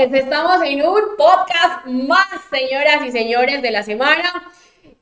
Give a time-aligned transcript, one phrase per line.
[0.00, 4.50] Estamos en un podcast más, señoras y señores, de la semana.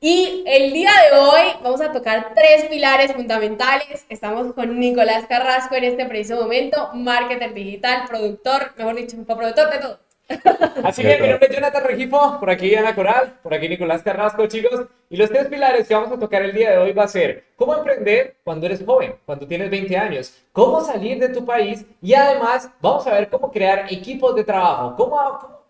[0.01, 4.05] Y el día de hoy vamos a tocar tres pilares fundamentales.
[4.09, 9.77] Estamos con Nicolás Carrasco en este preciso momento, marketer digital, productor, mejor dicho, productor de
[9.77, 10.08] todo.
[10.83, 14.45] Así que mi nombre es Jonathan Regifo, por aquí Ana Coral, por aquí Nicolás Carrasco,
[14.47, 14.85] chicos.
[15.09, 17.45] Y los tres pilares que vamos a tocar el día de hoy va a ser
[17.55, 22.13] cómo emprender cuando eres joven, cuando tienes 20 años, cómo salir de tu país y
[22.13, 25.17] además vamos a ver cómo crear equipos de trabajo, cómo,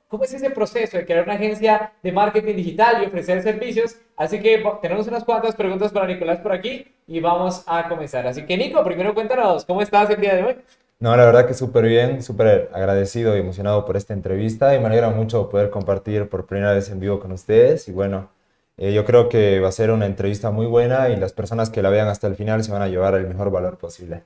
[0.08, 3.96] cómo es ese proceso de crear una agencia de marketing digital y ofrecer servicios.
[4.18, 8.28] Así que tenemos unas cuantas preguntas para Nicolás por aquí y vamos a comenzar.
[8.28, 10.56] Así que Nico, primero cuéntanos, ¿cómo estás el día de hoy?
[11.02, 14.88] No, la verdad que súper bien, súper agradecido y emocionado por esta entrevista y me
[14.88, 18.30] alegra mucho poder compartir por primera vez en vivo con ustedes y bueno,
[18.76, 21.82] eh, yo creo que va a ser una entrevista muy buena y las personas que
[21.82, 24.24] la vean hasta el final se van a llevar el mejor valor posible.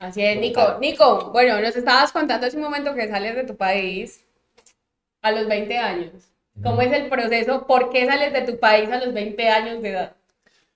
[0.00, 0.78] Así es, Nico.
[0.80, 4.24] Nico, bueno, nos estabas contando hace un momento que sales de tu país
[5.22, 6.10] a los 20 años.
[6.60, 7.68] ¿Cómo es el proceso?
[7.68, 10.16] ¿Por qué sales de tu país a los 20 años de edad?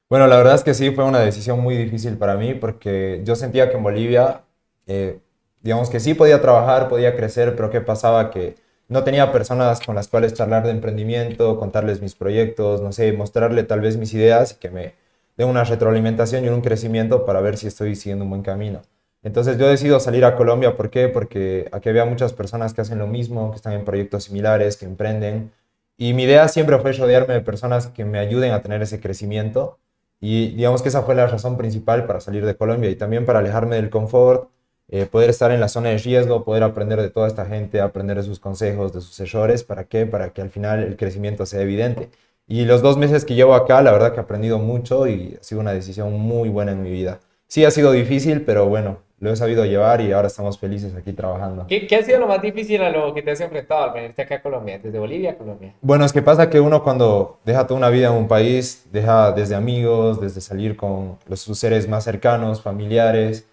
[0.09, 3.35] Bueno, la verdad es que sí, fue una decisión muy difícil para mí porque yo
[3.35, 4.43] sentía que en Bolivia...
[4.87, 5.19] Eh,
[5.63, 8.31] digamos que sí podía trabajar, podía crecer, pero ¿qué pasaba?
[8.31, 8.57] Que
[8.89, 13.63] no tenía personas con las cuales charlar de emprendimiento, contarles mis proyectos, no sé, mostrarle
[13.63, 14.95] tal vez mis ideas y que me
[15.37, 18.83] den una retroalimentación y un crecimiento para ver si estoy siguiendo un buen camino.
[19.23, 21.09] Entonces yo decido salir a Colombia, ¿por qué?
[21.09, 24.87] Porque aquí había muchas personas que hacen lo mismo, que están en proyectos similares, que
[24.87, 25.53] emprenden.
[25.99, 29.79] Y mi idea siempre fue rodearme de personas que me ayuden a tener ese crecimiento.
[30.21, 33.41] Y digamos que esa fue la razón principal para salir de Colombia y también para
[33.41, 34.51] alejarme del confort,
[34.93, 38.17] eh, poder estar en la zona de riesgo, poder aprender de toda esta gente, aprender
[38.17, 40.05] de sus consejos, de sus errores, ¿para qué?
[40.05, 42.09] Para que al final el crecimiento sea evidente.
[42.49, 45.45] Y los dos meses que llevo acá, la verdad que he aprendido mucho y ha
[45.45, 47.21] sido una decisión muy buena en mi vida.
[47.47, 51.13] Sí ha sido difícil, pero bueno, lo he sabido llevar y ahora estamos felices aquí
[51.13, 51.67] trabajando.
[51.69, 54.23] ¿Qué, qué ha sido lo más difícil a lo que te has enfrentado al venirte
[54.23, 55.75] acá a Colombia, desde Bolivia a Colombia?
[55.83, 59.31] Bueno, es que pasa que uno cuando deja toda una vida en un país, deja
[59.31, 63.47] desde amigos, desde salir con los, sus seres más cercanos, familiares,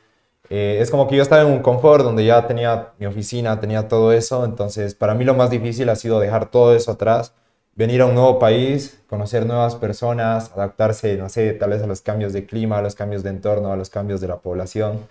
[0.50, 3.88] eh, es como que yo estaba en un confort donde ya tenía mi oficina, tenía
[3.88, 7.34] todo eso, entonces para mí lo más difícil ha sido dejar todo eso atrás,
[7.76, 12.02] venir a un nuevo país, conocer nuevas personas, adaptarse, no sé, tal vez a los
[12.02, 15.08] cambios de clima, a los cambios de entorno, a los cambios de la población.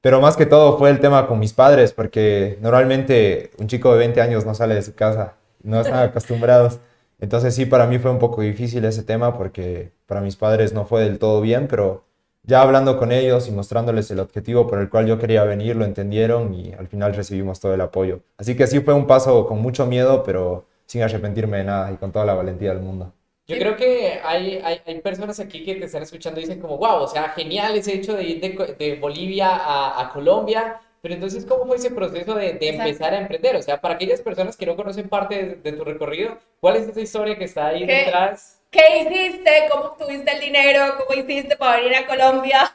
[0.00, 4.00] Pero más que todo fue el tema con mis padres, porque normalmente un chico de
[4.00, 6.80] 20 años no sale de su casa, no están acostumbrados.
[7.20, 10.86] Entonces sí, para mí fue un poco difícil ese tema, porque para mis padres no
[10.86, 12.04] fue del todo bien, pero
[12.44, 15.84] ya hablando con ellos y mostrándoles el objetivo por el cual yo quería venir, lo
[15.84, 18.20] entendieron y al final recibimos todo el apoyo.
[18.36, 21.96] Así que sí fue un paso con mucho miedo, pero sin arrepentirme de nada y
[21.96, 23.12] con toda la valentía del mundo.
[23.46, 26.78] Yo creo que hay, hay, hay personas aquí que te están escuchando y dicen como,
[26.78, 31.14] wow, o sea, genial ese hecho de ir de, de Bolivia a, a, Colombia, pero
[31.14, 33.56] entonces, ¿cómo fue ese proceso de, de empezar a emprender?
[33.56, 36.88] O sea, para aquellas personas que no conocen parte de, de tu recorrido, ¿cuál es
[36.88, 38.61] esa historia que está ahí detrás?
[38.72, 39.50] ¿Qué hiciste?
[39.70, 40.80] ¿Cómo obtuviste el dinero?
[40.96, 42.74] ¿Cómo hiciste para venir a Colombia?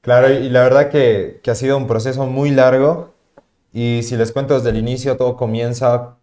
[0.00, 3.14] Claro, y la verdad que, que, ha sido un proceso muy largo.
[3.72, 6.16] Y si les cuento desde el inicio, todo comienza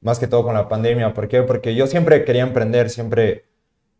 [0.00, 1.12] más que todo con la pandemia.
[1.12, 1.42] ¿Por qué?
[1.42, 3.44] Porque yo siempre quería emprender, siempre,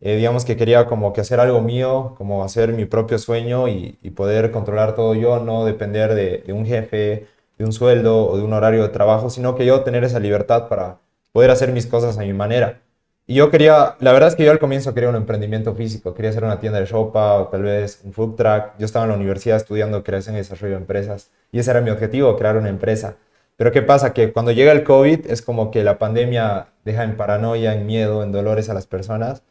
[0.01, 3.99] eh, digamos que quería como que hacer algo mío, como hacer mi propio sueño y,
[4.01, 7.27] y poder controlar todo yo, no depender de, de un jefe,
[7.59, 10.67] de un sueldo o de un horario de trabajo, sino que yo tener esa libertad
[10.67, 10.97] para
[11.31, 12.82] poder hacer mis cosas a mi manera.
[13.25, 16.31] Y yo quería, la verdad es que yo al comienzo quería un emprendimiento físico, quería
[16.31, 18.77] hacer una tienda de ropa o tal vez un food truck.
[18.77, 21.89] Yo estaba en la universidad estudiando creación y desarrollo de empresas y ese era mi
[21.89, 23.15] objetivo, crear una empresa.
[23.55, 24.13] Pero ¿qué pasa?
[24.13, 28.23] Que cuando llega el COVID es como que la pandemia deja en paranoia, en miedo,
[28.23, 29.43] en dolores a las personas.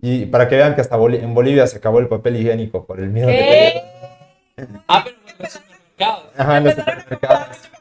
[0.00, 3.08] Y para que vean que hasta en Bolivia se acabó el papel higiénico por el
[3.08, 3.82] miedo ¿Qué?
[4.56, 6.24] que Ah, pero en los supermercados.
[6.36, 7.75] Ajá, en los supermercados.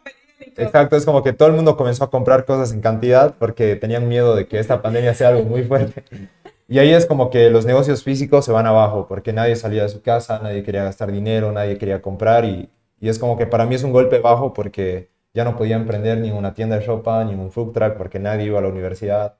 [0.57, 4.07] Exacto, es como que todo el mundo comenzó a comprar cosas en cantidad porque tenían
[4.07, 6.03] miedo de que esta pandemia sea algo muy fuerte.
[6.67, 9.89] Y ahí es como que los negocios físicos se van abajo porque nadie salía de
[9.89, 13.67] su casa, nadie quería gastar dinero, nadie quería comprar y, y es como que para
[13.67, 17.23] mí es un golpe bajo porque ya no podía emprender ni una tienda de ropa
[17.23, 19.37] ni un food truck porque nadie iba a la universidad.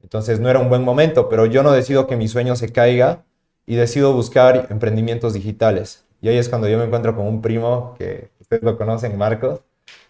[0.00, 3.24] Entonces no era un buen momento, pero yo no decido que mi sueño se caiga
[3.66, 6.06] y decido buscar emprendimientos digitales.
[6.20, 9.62] Y ahí es cuando yo me encuentro con un primo que ustedes lo conocen, Marcos,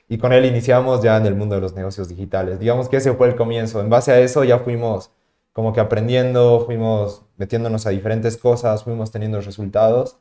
[0.09, 2.59] y con él iniciamos ya en el mundo de los negocios digitales.
[2.59, 3.81] Digamos que ese fue el comienzo.
[3.81, 5.11] En base a eso ya fuimos
[5.53, 10.19] como que aprendiendo, fuimos metiéndonos a diferentes cosas, fuimos teniendo resultados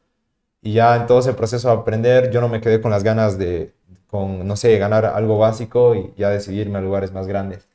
[0.62, 3.38] y ya en todo ese proceso de aprender yo no me quedé con las ganas
[3.38, 3.74] de,
[4.08, 7.70] con, no sé, ganar algo básico y ya decidirme a lugares más grandes.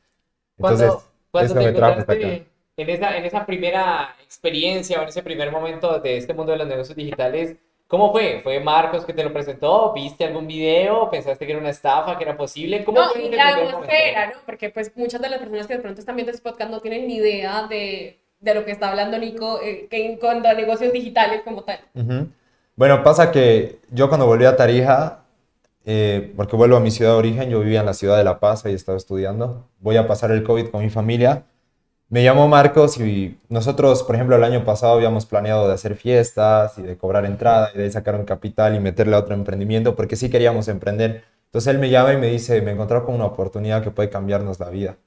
[0.57, 0.91] Entonces,
[1.31, 6.17] ¿Cuándo, te encontraste en esa, en esa primera experiencia o en ese primer momento de
[6.17, 7.55] este mundo de los negocios digitales?
[7.93, 8.39] ¿Cómo fue?
[8.41, 9.93] ¿Fue Marcos que te lo presentó?
[9.93, 11.11] ¿Viste algún video?
[11.11, 12.83] ¿Pensaste que era una estafa, que era posible?
[12.83, 14.33] ¿Cómo No, fue y la atmósfera, ¿no?
[14.47, 17.05] Porque pues muchas de las personas que de pronto están viendo este podcast no tienen
[17.05, 20.91] ni idea de, de lo que está hablando Nico eh, que en cuanto a negocios
[20.91, 21.81] digitales como tal.
[22.75, 25.25] Bueno, pasa que yo cuando volví a Tarija,
[25.85, 28.39] eh, porque vuelvo a mi ciudad de origen, yo vivía en la ciudad de La
[28.39, 31.43] Paz, ahí estaba estudiando, voy a pasar el COVID con mi familia.
[32.09, 36.77] Me llamó Marcos y nosotros, por ejemplo, el año pasado habíamos planeado de hacer fiestas
[36.77, 40.15] y de cobrar entrada y de sacar un capital y meterle a otro emprendimiento porque
[40.15, 41.23] sí queríamos emprender.
[41.45, 44.59] Entonces él me llama y me dice, me encontré con una oportunidad que puede cambiarnos
[44.59, 44.97] la vida.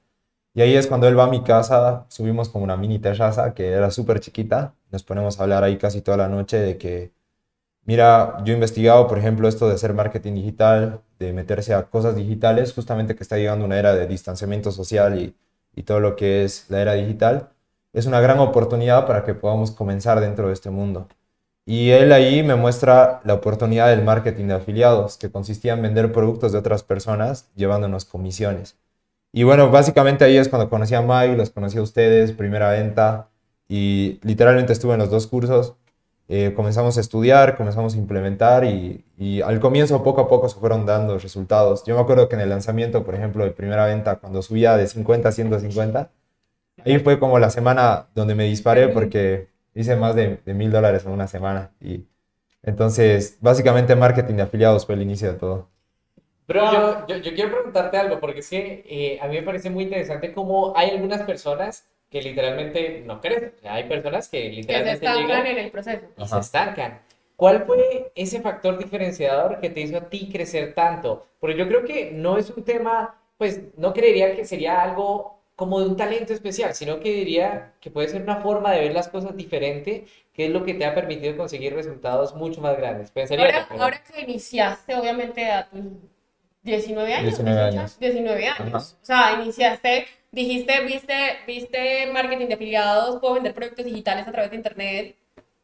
[0.53, 3.69] Y ahí es cuando él va a mi casa, subimos como una mini terraza que
[3.71, 7.13] era súper chiquita, nos ponemos a hablar ahí casi toda la noche de que,
[7.85, 12.15] mira, yo he investigado, por ejemplo, esto de hacer marketing digital, de meterse a cosas
[12.15, 15.35] digitales, justamente que está llegando una era de distanciamiento social y,
[15.77, 17.49] y todo lo que es la era digital,
[17.93, 21.07] es una gran oportunidad para que podamos comenzar dentro de este mundo.
[21.65, 26.11] Y él ahí me muestra la oportunidad del marketing de afiliados, que consistía en vender
[26.11, 28.77] productos de otras personas llevándonos comisiones.
[29.31, 33.29] Y bueno, básicamente ahí es cuando conocí a Mai, los conocí a ustedes, primera venta,
[33.67, 35.75] y literalmente estuve en los dos cursos.
[36.29, 40.59] Eh, comenzamos a estudiar, comenzamos a implementar y, y al comienzo poco a poco se
[40.59, 41.83] fueron dando resultados.
[41.85, 44.87] Yo me acuerdo que en el lanzamiento, por ejemplo, de primera venta, cuando subía de
[44.87, 46.11] 50 a 150,
[46.85, 51.11] ahí fue como la semana donde me disparé porque hice más de mil dólares en
[51.11, 51.71] una semana.
[51.79, 52.05] Y
[52.63, 55.69] entonces, básicamente marketing de afiliados fue el inicio de todo.
[56.47, 59.83] Pero yo, yo, yo quiero preguntarte algo, porque que eh, a mí me parece muy
[59.83, 61.85] interesante cómo hay algunas personas
[62.19, 63.53] que literalmente no crecen.
[63.57, 66.05] O sea, hay personas que Que se literalmente estancan llegan en el proceso.
[66.17, 67.01] y se estancan.
[67.35, 71.27] ¿Cuál fue ese factor diferenciador que te hizo a ti crecer tanto?
[71.39, 75.79] Porque yo creo que no es un tema, pues no creería que sería algo como
[75.79, 79.07] de un talento especial, sino que diría que puede ser una forma de ver las
[79.07, 83.09] cosas diferente, que es lo que te ha permitido conseguir resultados mucho más grandes.
[83.11, 85.81] Pensaría Ahora, pero- ahora que iniciaste, obviamente, a tus
[86.63, 87.37] 19 años.
[87.37, 87.67] 19 ¿18?
[87.79, 87.99] años.
[87.99, 88.97] 19 años.
[89.01, 91.13] O sea, iniciaste, dijiste, viste,
[91.45, 95.15] viste marketing de afiliados, puedo vender productos digitales a través de internet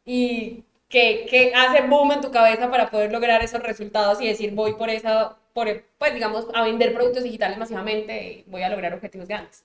[0.05, 4.53] y que, que hace boom en tu cabeza para poder lograr esos resultados y decir,
[4.53, 5.67] voy por esa, por,
[5.97, 9.63] pues digamos, a vender productos digitales masivamente y voy a lograr objetivos grandes.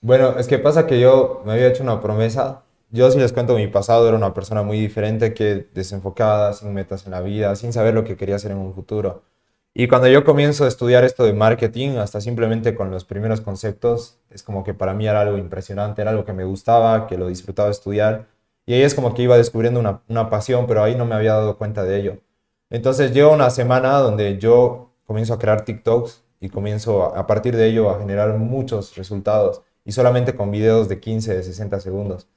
[0.00, 2.62] Bueno, es que pasa que yo me había hecho una promesa.
[2.90, 7.06] Yo, si les cuento mi pasado, era una persona muy diferente, que desenfocada, sin metas
[7.06, 9.22] en la vida, sin saber lo que quería hacer en un futuro.
[9.76, 14.20] Y cuando yo comienzo a estudiar esto de marketing, hasta simplemente con los primeros conceptos,
[14.30, 17.26] es como que para mí era algo impresionante, era algo que me gustaba, que lo
[17.26, 18.28] disfrutaba estudiar.
[18.66, 21.34] Y ahí es como que iba descubriendo una, una pasión, pero ahí no me había
[21.34, 22.18] dado cuenta de ello.
[22.70, 27.56] Entonces llega una semana donde yo comienzo a crear TikToks y comienzo a, a partir
[27.56, 32.28] de ello a generar muchos resultados y solamente con videos de 15, de 60 segundos.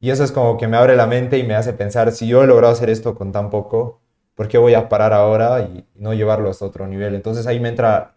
[0.00, 2.42] Y eso es como que me abre la mente y me hace pensar, si yo
[2.42, 4.00] he logrado hacer esto con tan poco,
[4.36, 7.16] ¿por qué voy a parar ahora y no llevarlo hasta otro nivel?
[7.16, 8.14] Entonces ahí me entra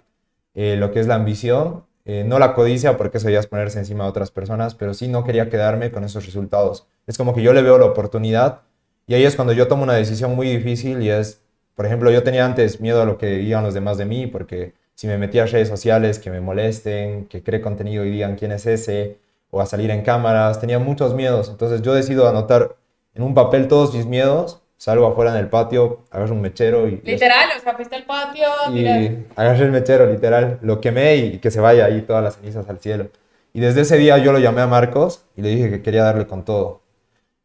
[0.53, 3.79] eh, lo que es la ambición, eh, no la codicia, porque eso ya es ponerse
[3.79, 6.87] encima de otras personas, pero sí no quería quedarme con esos resultados.
[7.07, 8.61] Es como que yo le veo la oportunidad
[9.09, 11.41] y ahí es cuando yo tomo una decisión muy difícil y es,
[11.73, 14.75] por ejemplo, yo tenía antes miedo a lo que digan los demás de mí, porque
[14.93, 18.51] si me metía a redes sociales, que me molesten, que cree contenido y digan quién
[18.51, 19.17] es ese,
[19.49, 21.49] o a salir en cámaras, tenía muchos miedos.
[21.49, 22.75] Entonces yo decido anotar
[23.15, 27.01] en un papel todos mis miedos, salgo afuera en el patio, agarro un mechero y...
[27.03, 28.87] Literal, o sea, fuiste al patio, Y
[29.35, 32.79] agarré el mechero, literal, lo quemé y que se vaya ahí todas las cenizas al
[32.79, 33.09] cielo.
[33.53, 36.27] Y desde ese día yo lo llamé a Marcos y le dije que quería darle
[36.27, 36.81] con todo.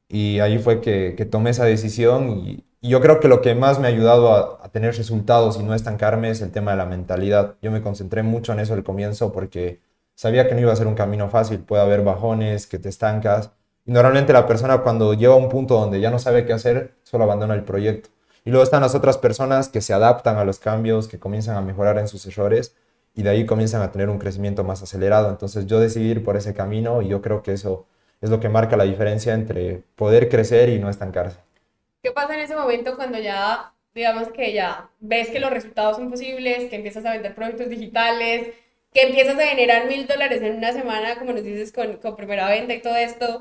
[0.08, 3.54] Y ahí fue que, que tomé esa decisión y, y yo creo que lo que
[3.54, 6.76] más me ha ayudado a, a tener resultados y no estancarme es el tema de
[6.78, 7.56] la mentalidad.
[7.62, 9.80] Yo me concentré mucho en eso al comienzo porque
[10.14, 11.60] sabía que no iba a ser un camino fácil.
[11.60, 13.52] Puede haber bajones, que te estancas.
[13.86, 16.94] Y normalmente la persona cuando llega a un punto donde ya no sabe qué hacer,
[17.02, 18.08] solo abandona el proyecto.
[18.44, 21.60] Y luego están las otras personas que se adaptan a los cambios, que comienzan a
[21.60, 22.74] mejorar en sus errores
[23.14, 25.30] y de ahí comienzan a tener un crecimiento más acelerado.
[25.30, 27.86] Entonces yo decidí ir por ese camino y yo creo que eso
[28.20, 31.38] es lo que marca la diferencia entre poder crecer y no estancarse.
[32.02, 36.10] ¿Qué pasa en ese momento cuando ya, digamos que ya ves que los resultados son
[36.10, 38.48] posibles, que empiezas a vender productos digitales,
[38.94, 42.48] que empiezas a generar mil dólares en una semana, como nos dices, con, con primera
[42.48, 43.40] venta y todo esto?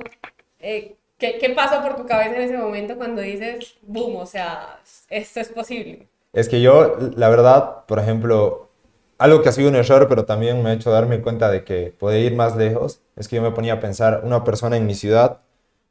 [0.59, 4.79] Eh, ¿qué, ¿Qué pasa por tu cabeza en ese momento cuando dices, boom, o sea,
[5.09, 6.07] esto es posible?
[6.33, 8.71] Es que yo, la verdad, por ejemplo,
[9.19, 11.93] algo que ha sido un error, pero también me ha hecho darme cuenta de que
[11.97, 14.95] puede ir más lejos, es que yo me ponía a pensar, una persona en mi
[14.95, 15.41] ciudad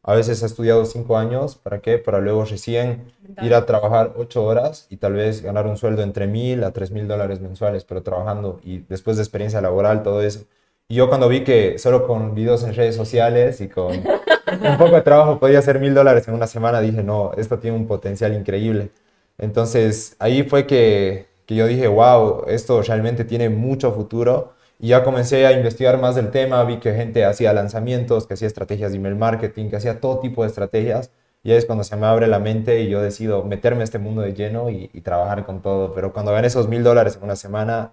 [0.03, 1.99] a veces ha estudiado cinco años, ¿para qué?
[1.99, 6.27] Para luego recién ir a trabajar ocho horas y tal vez ganar un sueldo entre
[6.27, 10.45] mil a tres mil dólares mensuales, pero trabajando y después de experiencia laboral, todo eso.
[10.89, 14.95] Y yo cuando vi que solo con videos en redes sociales y con un poco
[14.97, 18.35] de trabajo podía hacer mil dólares en una semana, dije, no, esto tiene un potencial
[18.35, 18.91] increíble.
[19.39, 24.55] Entonces ahí fue que, que yo dije, wow, esto realmente tiene mucho futuro.
[24.83, 28.49] Y ya comencé a investigar más del tema, vi que gente hacía lanzamientos, que hacía
[28.49, 31.13] estrategias de email marketing, que hacía todo tipo de estrategias.
[31.45, 34.23] Y es cuando se me abre la mente y yo decido meterme a este mundo
[34.23, 35.95] de lleno y, y trabajar con todo.
[35.95, 37.93] Pero cuando gané esos mil dólares en una semana,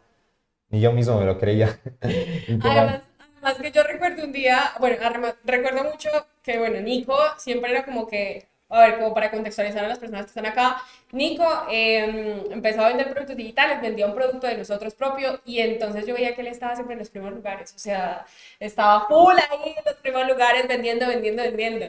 [0.70, 1.80] ni yo mismo me lo creía.
[2.02, 3.02] Además,
[3.36, 4.98] además que yo recuerdo un día, bueno,
[5.46, 6.10] recuerdo mucho
[6.42, 10.26] que, bueno, Nico siempre era como que, a ver, como para contextualizar a las personas
[10.26, 14.94] que están acá, Nico eh, empezó a vender productos digitales, vendía un producto de nosotros
[14.94, 18.26] propio y entonces yo veía que él estaba siempre en los primeros lugares, o sea,
[18.60, 21.88] estaba full ahí en los primeros lugares vendiendo, vendiendo, vendiendo.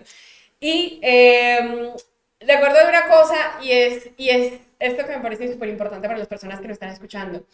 [0.59, 1.93] Y eh,
[2.41, 6.19] recuerdo de una cosa y es, y es esto que me parece súper importante para
[6.19, 7.45] las personas que nos están escuchando.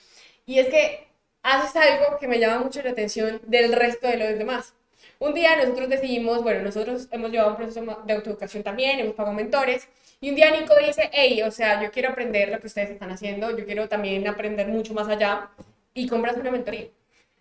[0.46, 1.08] Y es que
[1.42, 4.74] haces algo que me llama mucho la atención del resto de los demás.
[5.18, 9.34] Un día nosotros decidimos, bueno, nosotros hemos llevado un proceso de autoeducación también, hemos pagado
[9.34, 9.88] mentores,
[10.20, 13.10] y un día Nico dice, hey, o sea, yo quiero aprender lo que ustedes están
[13.10, 15.48] haciendo, yo quiero también aprender mucho más allá,
[15.94, 16.88] y compras una mentoría.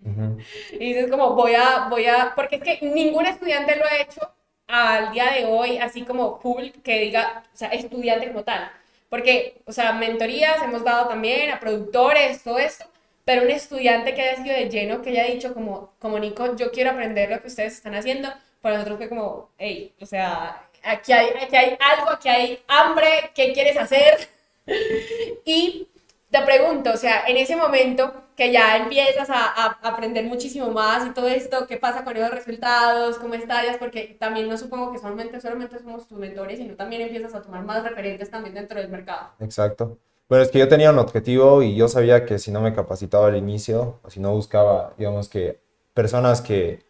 [0.04, 0.38] Ujú.
[0.74, 4.22] Y dices como, voy a, voy a, porque es que ningún estudiante lo ha hecho
[4.68, 8.72] al día de hoy, así como full, que diga, o sea, estudiante como tal.
[9.10, 12.86] Porque, o sea, mentorías hemos dado también a productores, todo esto,
[13.26, 16.72] pero un estudiante que haya sido de lleno, que haya dicho como, como Nico, yo
[16.72, 18.30] quiero aprender lo que ustedes están haciendo,
[18.62, 23.32] para nosotros fue como, hey, o sea, aquí hay, aquí hay algo, aquí hay hambre,
[23.34, 24.30] ¿qué quieres hacer?
[25.46, 25.88] Y
[26.32, 31.06] te pregunto, o sea, en ese momento que ya empiezas a, a aprender muchísimo más
[31.06, 33.20] y todo esto, ¿qué pasa con esos resultados?
[33.20, 33.78] ¿Cómo estallas?
[33.78, 37.64] Porque también no supongo que solamente, solamente somos tus mentores, sino también empiezas a tomar
[37.64, 39.30] más referentes también dentro del mercado.
[39.40, 40.00] Exacto.
[40.28, 43.28] Bueno, es que yo tenía un objetivo y yo sabía que si no me capacitaba
[43.28, 45.62] al inicio, o si no buscaba, digamos que
[45.94, 46.84] personas que,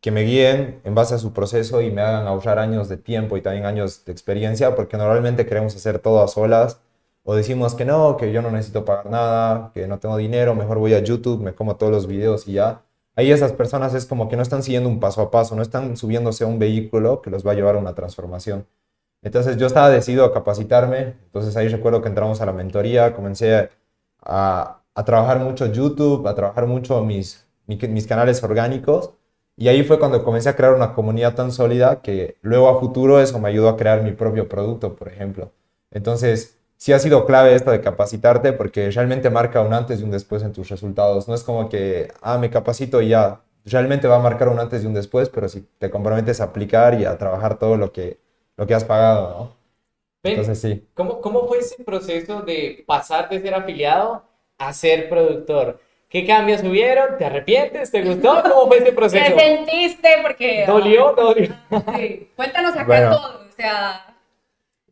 [0.00, 3.36] que me guíen en base a su proceso y me hagan ahorrar años de tiempo
[3.36, 6.80] y también años de experiencia, porque normalmente queremos hacer todo a solas
[7.22, 10.78] o decimos que no, que yo no necesito pagar nada, que no tengo dinero, mejor
[10.78, 12.82] voy a YouTube, me como todos los videos y ya.
[13.14, 15.96] Ahí esas personas es como que no están siguiendo un paso a paso, no están
[15.96, 18.66] subiéndose a un vehículo que los va a llevar a una transformación.
[19.22, 23.70] Entonces yo estaba decidido a capacitarme, entonces ahí recuerdo que entramos a la mentoría, comencé
[24.22, 29.12] a, a trabajar mucho YouTube, a trabajar mucho mis, mi- mis canales orgánicos
[29.56, 33.20] y ahí fue cuando comencé a crear una comunidad tan sólida que luego a futuro
[33.20, 35.52] eso me ayudó a crear mi propio producto, por ejemplo.
[35.90, 40.10] Entonces sí ha sido clave esto de capacitarte porque realmente marca un antes y un
[40.10, 41.28] después en tus resultados.
[41.28, 43.42] No es como que, ah, me capacito y ya.
[43.66, 46.98] Realmente va a marcar un antes y un después, pero si te comprometes a aplicar
[46.98, 48.18] y a trabajar todo lo que,
[48.60, 49.56] lo que has pagado, ¿no?
[50.22, 50.86] Ven, Entonces sí.
[50.94, 54.22] ¿cómo, cómo fue ese proceso de pasar de ser afiliado
[54.58, 55.80] a ser productor?
[56.10, 57.16] ¿Qué cambios hubieron?
[57.16, 57.90] ¿Te arrepientes?
[57.90, 58.42] ¿Te gustó?
[58.42, 59.38] ¿Cómo fue ese ¿Qué proceso?
[59.38, 60.08] sentiste?
[60.22, 60.64] Porque...
[60.66, 61.12] ¿Dolió?
[61.16, 61.54] ¿Dolió?
[61.96, 62.28] Sí.
[62.36, 63.10] Cuéntanos acá Bueno.
[63.16, 64.06] todo, o sea...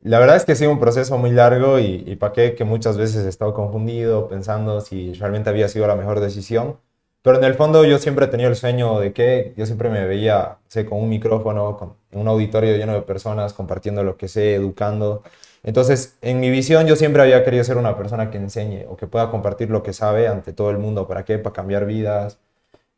[0.01, 2.65] La verdad es que ha sido un proceso muy largo y, y para qué que
[2.65, 6.79] muchas veces he estado confundido pensando si realmente había sido la mejor decisión.
[7.23, 10.05] Pero en el fondo yo siempre he tenido el sueño de que yo siempre me
[10.07, 14.55] veía, sé, con un micrófono, con un auditorio lleno de personas, compartiendo lo que sé,
[14.55, 15.23] educando.
[15.63, 19.07] Entonces, en mi visión yo siempre había querido ser una persona que enseñe o que
[19.07, 21.07] pueda compartir lo que sabe ante todo el mundo.
[21.09, 21.39] ¿Para qué?
[21.39, 22.39] Para cambiar vidas,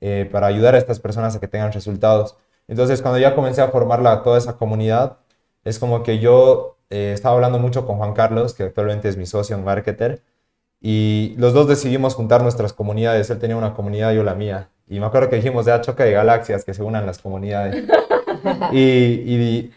[0.01, 2.37] eh, para ayudar a estas personas a que tengan resultados.
[2.69, 5.19] Entonces, cuando ya comencé a formar la- toda esa comunidad,
[5.65, 9.27] es como que yo eh, estaba hablando mucho con Juan Carlos, que actualmente es mi
[9.27, 10.23] socio en Marketer,
[10.81, 13.29] y los dos decidimos juntar nuestras comunidades.
[13.31, 14.71] Él tenía una comunidad, yo la mía.
[14.89, 17.85] Y me acuerdo que dijimos, ya choca de galaxias, que se unan las comunidades.
[18.73, 19.73] y, y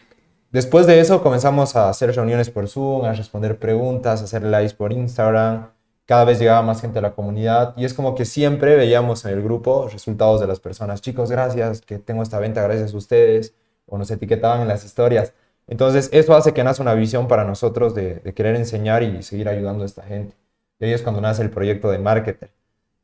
[0.50, 4.72] después de eso comenzamos a hacer reuniones por Zoom, a responder preguntas, a hacer lives
[4.72, 5.68] por Instagram.
[6.06, 9.32] Cada vez llegaba más gente a la comunidad y es como que siempre veíamos en
[9.32, 11.00] el grupo resultados de las personas.
[11.00, 13.54] Chicos, gracias, que tengo esta venta gracias a ustedes.
[13.86, 15.34] O nos etiquetaban en las historias.
[15.66, 19.48] Entonces, eso hace que nace una visión para nosotros de, de querer enseñar y seguir
[19.48, 20.34] ayudando a esta gente.
[20.78, 22.52] Y ahí es cuando nace el proyecto de Marketer.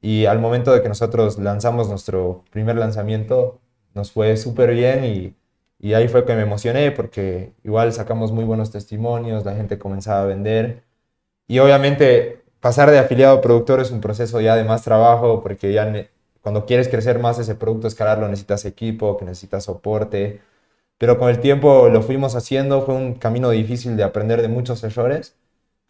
[0.00, 3.60] Y al momento de que nosotros lanzamos nuestro primer lanzamiento,
[3.94, 5.36] nos fue súper bien y,
[5.78, 10.22] y ahí fue que me emocioné porque igual sacamos muy buenos testimonios, la gente comenzaba
[10.22, 10.84] a vender.
[11.48, 15.72] Y obviamente pasar de afiliado a productor es un proceso ya de más trabajo porque
[15.72, 15.92] ya
[16.42, 20.40] cuando quieres crecer más ese producto, escalarlo, necesitas equipo, que necesitas soporte.
[20.98, 24.84] Pero con el tiempo lo fuimos haciendo, fue un camino difícil de aprender de muchos
[24.84, 25.36] errores,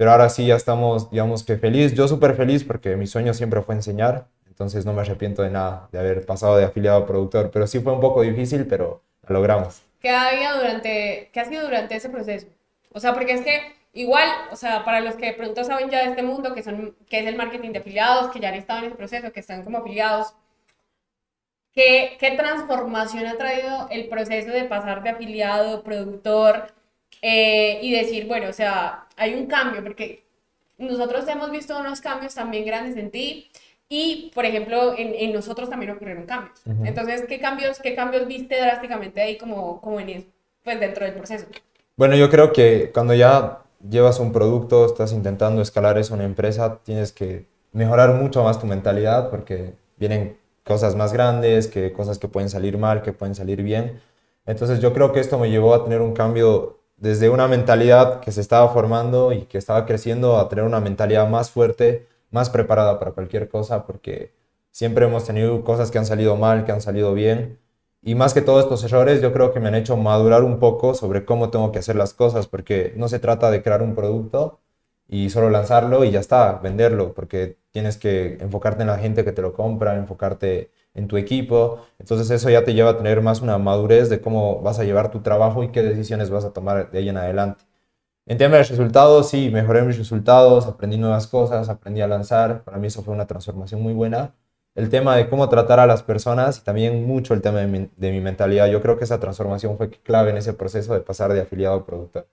[0.00, 1.92] pero ahora sí ya estamos, digamos que feliz.
[1.92, 5.90] Yo súper feliz porque mi sueño siempre fue enseñar, entonces no me arrepiento de nada
[5.92, 9.35] de haber pasado de afiliado a productor, pero sí fue un poco difícil, pero lo
[9.35, 9.83] logramos.
[10.00, 12.47] ¿Qué había durante, qué ha sido durante ese proceso?
[12.95, 13.61] O sea, porque es que
[13.92, 16.97] igual, o sea, para los que de pronto saben ya de este mundo, que, son,
[17.07, 19.64] que es el marketing de afiliados, que ya han estado en ese proceso, que están
[19.64, 20.33] como afiliados,
[21.75, 26.73] ¿qué, qué transformación ha traído el proceso de pasar de afiliado, productor,
[27.23, 30.25] eh, y decir, bueno, o sea, hay un cambio, porque
[30.79, 33.50] nosotros hemos visto unos cambios también grandes en ti
[33.88, 36.61] y, por ejemplo, en, en nosotros también ocurrieron cambios.
[36.67, 36.85] Ujú.
[36.87, 40.25] Entonces, ¿qué cambios, ¿qué cambios viste drásticamente ahí como, como en, es-
[40.64, 41.47] pues, dentro del proceso?
[41.97, 46.29] Bueno, yo creo que cuando ya llevas un producto, estás intentando escalar eso en una
[46.29, 52.19] empresa, tienes que mejorar mucho más tu mentalidad porque vienen cosas más grandes, que cosas
[52.19, 54.00] que pueden salir mal, que pueden salir bien.
[54.47, 58.30] Entonces yo creo que esto me llevó a tener un cambio desde una mentalidad que
[58.30, 62.99] se estaba formando y que estaba creciendo a tener una mentalidad más fuerte, más preparada
[62.99, 64.35] para cualquier cosa, porque
[64.71, 67.59] siempre hemos tenido cosas que han salido mal, que han salido bien.
[68.02, 70.95] Y más que todos estos errores, yo creo que me han hecho madurar un poco
[70.95, 74.61] sobre cómo tengo que hacer las cosas, porque no se trata de crear un producto
[75.09, 79.33] y solo lanzarlo y ya está, venderlo, porque tienes que enfocarte en la gente que
[79.33, 81.80] te lo compra, enfocarte en tu equipo.
[81.99, 85.11] Entonces eso ya te lleva a tener más una madurez de cómo vas a llevar
[85.11, 87.64] tu trabajo y qué decisiones vas a tomar de ahí en adelante.
[88.26, 92.62] En tema de resultados, sí, mejoré mis resultados, aprendí nuevas cosas, aprendí a lanzar.
[92.62, 94.35] Para mí eso fue una transformación muy buena.
[94.76, 97.66] El tema de cómo tratar a las personas y también mucho el tema de
[98.12, 98.68] mi, mentalidad.
[98.68, 101.85] Yo creo que esa transformación fue clave en ese proceso de pasar de afiliado a
[101.87, 102.28] productor.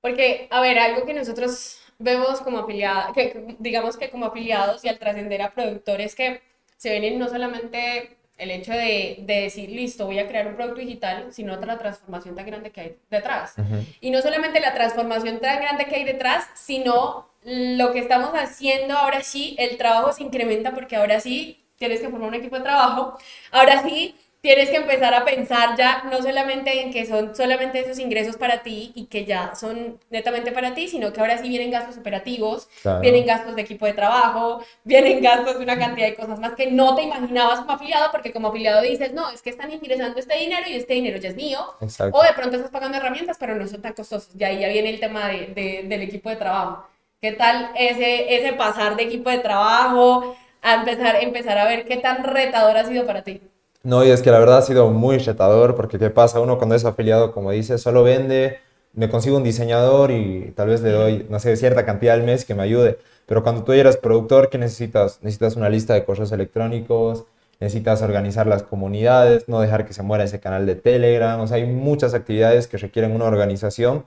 [0.00, 3.14] Porque, a ver, algo que nosotros vemos como afiliados,
[3.60, 6.40] digamos que como afiliados y al trascender a productores que
[6.78, 10.54] se ven en no solamente el hecho de, de decir, listo, voy a crear un
[10.54, 13.54] producto digital, sino otra transformación tan grande que hay detrás.
[14.00, 18.96] Y no solamente la transformación tan grande que hay detrás, sino lo que estamos haciendo
[18.96, 22.62] ahora sí, el trabajo se incrementa porque ahora sí tienes que formar un equipo de
[22.62, 23.18] trabajo,
[23.50, 27.98] ahora sí tienes que empezar a pensar ya no solamente en que son solamente esos
[27.98, 31.70] ingresos para ti y que ya son netamente para ti, sino que ahora sí vienen
[31.70, 33.00] gastos operativos, Claro.
[33.00, 36.70] vienen gastos de equipo de trabajo, vienen gastos de una cantidad de cosas más que
[36.70, 40.38] no te imaginabas como afiliado, porque como afiliado dices, no, es que están ingresando este
[40.38, 42.16] dinero y este dinero ya es mío, Exacto.
[42.16, 44.30] o de pronto estás pagando herramientas, pero no son tan costosos.
[44.38, 46.86] Y ahí ya viene el tema de, de- del equipo de trabajo.
[47.20, 51.96] ¿Qué tal ese, ese pasar de equipo de trabajo a empezar, empezar a ver qué
[51.96, 53.40] tan retador ha sido para ti?
[53.84, 56.40] No, y es que la verdad ha sido muy retador porque ¿qué pasa?
[56.40, 58.58] Uno cuando es afiliado, como dice, solo vende,
[58.92, 62.44] me consigo un diseñador y tal vez le doy, no sé, cierta cantidad al mes
[62.44, 62.98] que me ayude.
[63.26, 65.22] Pero cuando tú eres productor, ¿qué necesitas?
[65.22, 67.24] Necesitas una lista de correos electrónicos,
[67.60, 71.40] necesitas organizar las comunidades, no dejar que se muera ese canal de Telegram.
[71.40, 74.06] O sea, hay muchas actividades que requieren una organización.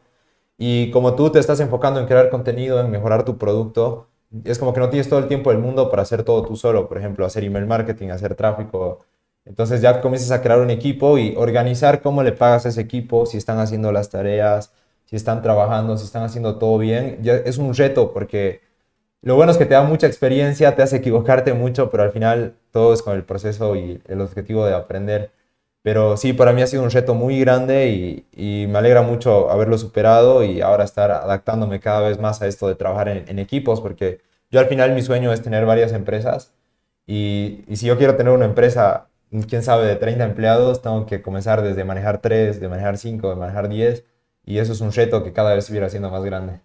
[0.57, 4.07] Y como tú te estás enfocando en crear contenido, en mejorar tu producto,
[4.45, 6.87] es como que no tienes todo el tiempo del mundo para hacer todo tú solo.
[6.87, 9.05] Por ejemplo, hacer email marketing, hacer tráfico.
[9.45, 13.25] Entonces ya comienzas a crear un equipo y organizar cómo le pagas a ese equipo,
[13.25, 14.73] si están haciendo las tareas,
[15.05, 17.19] si están trabajando, si están haciendo todo bien.
[17.21, 18.61] Ya es un reto porque
[19.21, 22.55] lo bueno es que te da mucha experiencia, te hace equivocarte mucho, pero al final
[22.71, 25.31] todo es con el proceso y el objetivo de aprender.
[25.83, 29.49] Pero sí, para mí ha sido un reto muy grande y, y me alegra mucho
[29.51, 33.39] haberlo superado y ahora estar adaptándome cada vez más a esto de trabajar en, en
[33.39, 36.53] equipos, porque yo al final mi sueño es tener varias empresas
[37.07, 39.07] y, y si yo quiero tener una empresa,
[39.49, 43.35] quién sabe, de 30 empleados, tengo que comenzar desde manejar 3, de manejar 5, de
[43.35, 44.05] manejar 10
[44.45, 46.59] y eso es un reto que cada vez se irá haciendo más grande.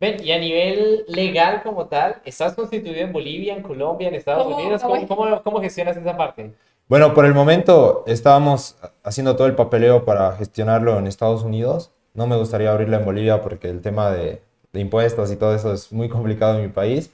[0.00, 4.44] Ven, y a nivel legal como tal, ¿estás constituido en Bolivia, en Colombia, en Estados
[4.44, 4.82] ¿Cómo- Unidos?
[4.82, 6.52] cómo ¿Cómo, cómo gestionas esa parte?
[6.88, 11.92] Bueno, por el momento estábamos haciendo todo el papeleo para gestionarlo en Estados Unidos.
[12.14, 14.42] No me gustaría abrirla en Bolivia porque el tema de,
[14.72, 17.12] de impuestos y todo eso es muy complicado en mi país.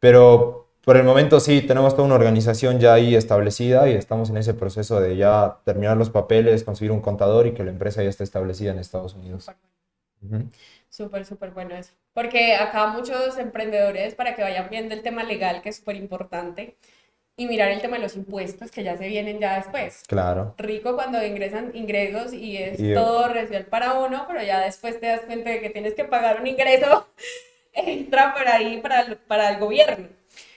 [0.00, 4.36] Pero por el momento sí, tenemos toda una organización ya ahí establecida y estamos en
[4.36, 8.08] ese proceso de ya terminar los papeles, conseguir un contador y que la empresa ya
[8.10, 9.50] esté establecida en Estados Unidos.
[10.88, 11.92] Súper, súper bueno eso.
[12.12, 16.76] Porque acá muchos emprendedores, para que vayan viendo el tema legal, que es súper importante,
[17.36, 20.02] y mirar el tema de los impuestos, que ya se vienen ya después.
[20.06, 20.54] Claro.
[20.58, 25.06] Rico cuando ingresan ingresos y es Y- todo residual para uno, pero ya después te
[25.06, 27.06] das cuenta de que tienes que pagar un ingreso
[27.72, 30.08] extra por ahí para para el gobierno.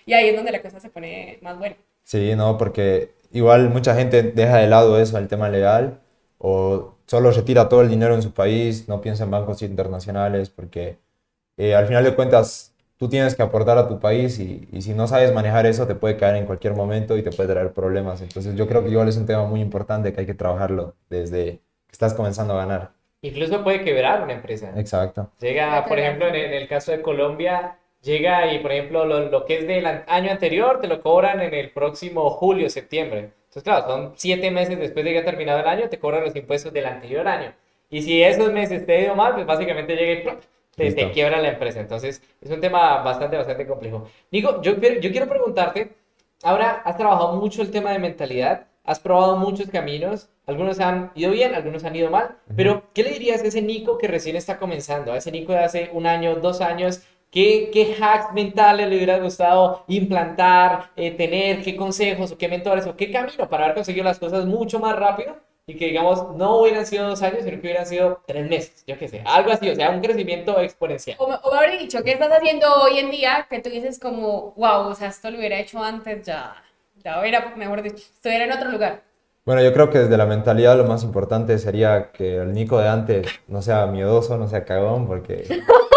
[0.05, 1.75] Y ahí es donde la cosa se pone más buena.
[2.03, 6.01] Sí, no, porque igual mucha gente deja de lado eso, el tema legal,
[6.37, 10.99] o solo retira todo el dinero en su país, no piensa en bancos internacionales, porque
[11.57, 14.93] eh, al final de cuentas tú tienes que aportar a tu país y, y si
[14.93, 18.21] no sabes manejar eso te puede caer en cualquier momento y te puede traer problemas.
[18.21, 21.61] Entonces yo creo que igual es un tema muy importante que hay que trabajarlo desde
[21.87, 22.93] que estás comenzando a ganar.
[23.21, 24.71] Incluso puede quebrar una empresa.
[24.77, 25.31] Exacto.
[25.39, 29.45] Llega, por ejemplo, en, en el caso de Colombia, llega y, por ejemplo, lo, lo
[29.45, 33.31] que es del año anterior te lo cobran en el próximo julio, septiembre.
[33.47, 36.35] Entonces, claro, son siete meses después de que ha terminado el año, te cobran los
[36.35, 37.53] impuestos del anterior año.
[37.89, 40.37] Y si esos meses te ha ido mal, pues básicamente llega y
[40.75, 41.79] te, te quiebra la empresa.
[41.79, 44.07] Entonces, es un tema bastante, bastante complejo.
[44.31, 45.95] Nico, yo, yo quiero preguntarte,
[46.43, 51.31] ahora has trabajado mucho el tema de mentalidad, has probado muchos caminos, algunos han ido
[51.31, 54.59] bien, algunos han ido mal, pero ¿qué le dirías a ese Nico que recién está
[54.59, 57.01] comenzando, a ese Nico de hace un año, dos años,
[57.35, 61.61] ¿Qué, qué hacks mentales le hubiera gustado implantar, eh, tener?
[61.63, 64.95] ¿Qué consejos o qué mentores o qué camino para haber conseguido las cosas mucho más
[64.95, 65.35] rápido?
[65.67, 68.97] Y que, digamos, no hubieran sido dos años, sino que hubieran sido tres meses, yo
[68.97, 71.17] qué sé, algo así, o sea, un crecimiento exponencial.
[71.19, 73.47] O, me- o dicho, ¿qué estás haciendo hoy en día?
[73.49, 76.55] Que tú dices como, wow, o sea, esto lo hubiera hecho antes, ya,
[77.03, 79.01] ya hubiera, mejor dicho, estuviera en otro lugar.
[79.43, 82.87] Bueno, yo creo que desde la mentalidad lo más importante sería que el Nico de
[82.87, 85.45] antes no sea miedoso, no sea cagón, porque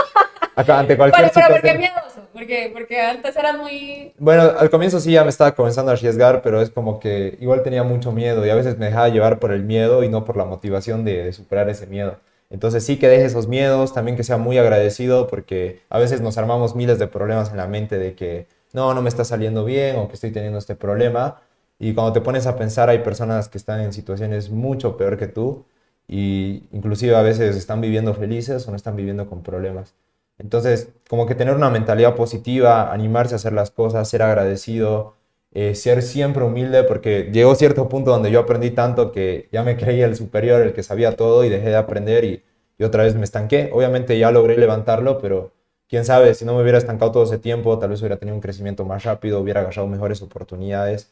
[0.61, 1.95] acá, ante cualquier Pero, pero ¿por qué situación...
[1.95, 2.29] miedoso?
[2.33, 4.13] Porque, porque antes eras muy...
[4.19, 7.63] Bueno, al comienzo sí ya me estaba comenzando a arriesgar, pero es como que igual
[7.63, 10.37] tenía mucho miedo y a veces me dejaba llevar por el miedo y no por
[10.37, 12.17] la motivación de, de superar ese miedo.
[12.51, 16.39] Entonces sí que deje esos miedos, también que sea muy agradecido porque a veces nos
[16.39, 19.97] armamos miles de problemas en la mente de que no, no me está saliendo bien
[19.97, 21.43] o que estoy teniendo este problema.
[21.79, 25.27] Y cuando te pones a pensar hay personas que están en situaciones mucho peor que
[25.29, 25.67] tú
[26.09, 29.95] y inclusive a veces están viviendo felices o no están viviendo con problemas.
[30.39, 35.15] Entonces, como que tener una mentalidad positiva, animarse a hacer las cosas, ser agradecido,
[35.53, 39.77] eh, ser siempre humilde, porque llegó cierto punto donde yo aprendí tanto que ya me
[39.77, 42.45] creía el superior, el que sabía todo y dejé de aprender y,
[42.79, 43.71] y otra vez me estanqué.
[43.73, 45.53] Obviamente ya logré levantarlo, pero
[45.89, 48.43] quién sabe, si no me hubiera estancado todo ese tiempo, tal vez hubiera tenido un
[48.43, 51.11] crecimiento más rápido, hubiera agarrado mejores oportunidades.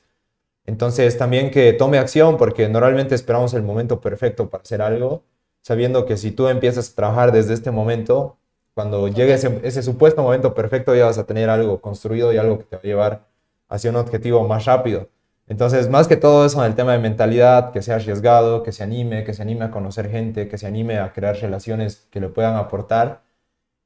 [0.67, 5.25] Entonces también que tome acción, porque normalmente esperamos el momento perfecto para hacer algo,
[5.63, 8.37] sabiendo que si tú empiezas a trabajar desde este momento,
[8.77, 12.59] cuando llegue ese, ese supuesto momento perfecto ya vas a tener algo construido y algo
[12.59, 13.27] que te va a llevar
[13.71, 15.09] hacia un objetivo más rápido.
[15.49, 18.83] Entonces, más que todo eso en el tema de mentalidad, que sea arriesgado, que se
[18.83, 22.29] anime, que se anime a conocer gente, que se anime a crear relaciones que le
[22.29, 23.23] puedan aportar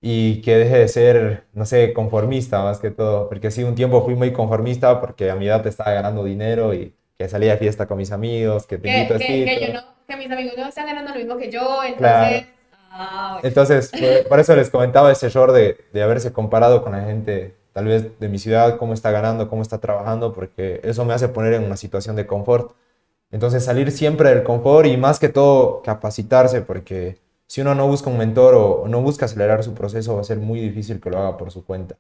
[0.01, 4.05] y que deje de ser, no sé, conformista más que todo, porque sí, un tiempo
[4.05, 7.87] fui muy conformista porque a mi edad estaba ganando dinero y que salía de fiesta
[7.87, 10.55] con mis amigos, que te Que, invito a que, que yo no, que mis amigos
[10.57, 11.99] no están ganando lo mismo que yo, entonces...
[11.99, 12.60] Claro.
[12.91, 13.39] Ah.
[13.43, 17.55] Entonces, por, por eso les comentaba ese error de, de haberse comparado con la gente,
[17.73, 21.29] tal vez de mi ciudad, cómo está ganando, cómo está trabajando, porque eso me hace
[21.29, 22.73] poner en una situación de confort.
[23.31, 28.11] Entonces, salir siempre del confort y más que todo capacitarse, porque si uno no busca
[28.11, 31.11] un mentor o, o no busca acelerar su proceso, va a ser muy difícil que
[31.11, 31.97] lo haga por su cuenta.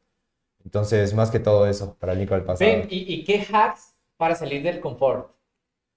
[0.64, 2.70] Entonces, más que todo eso, para el Nico del pasado.
[2.70, 5.30] Ven, ¿y, y qué hacks para salir del confort?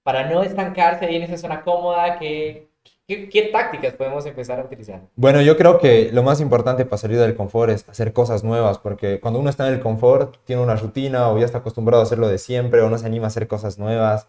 [0.02, 2.68] Para no estancarse ahí en esa zona cómoda, ¿qué,
[3.06, 5.02] qué, qué tácticas podemos empezar a utilizar?
[5.16, 8.78] Bueno, yo creo que lo más importante para salir del confort es hacer cosas nuevas,
[8.78, 12.04] porque cuando uno está en el confort, tiene una rutina o ya está acostumbrado a
[12.06, 14.26] hacerlo de siempre o no se anima a hacer cosas nuevas.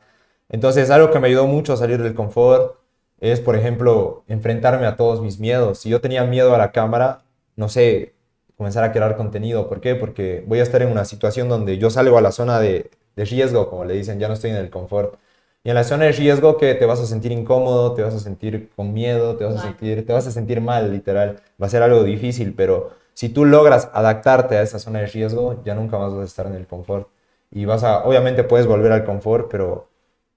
[0.49, 2.75] Entonces, algo que me ayudó mucho a salir del confort
[3.19, 5.79] es, por ejemplo, enfrentarme a todos mis miedos.
[5.79, 7.23] Si yo tenía miedo a la cámara,
[7.55, 8.13] no sé,
[8.57, 9.67] comenzar a crear contenido.
[9.67, 9.95] ¿Por qué?
[9.95, 13.25] Porque voy a estar en una situación donde yo salgo a la zona de, de
[13.25, 15.17] riesgo, como le dicen, ya no estoy en el confort.
[15.65, 18.19] Y en la zona de riesgo que te vas a sentir incómodo, te vas a
[18.19, 21.41] sentir con miedo, te vas a sentir, te vas a sentir mal, literal.
[21.59, 25.63] Va a ser algo difícil, pero si tú logras adaptarte a esa zona de riesgo,
[25.65, 27.09] ya nunca más vas a estar en el confort.
[27.49, 29.89] Y vas a, obviamente puedes volver al confort, pero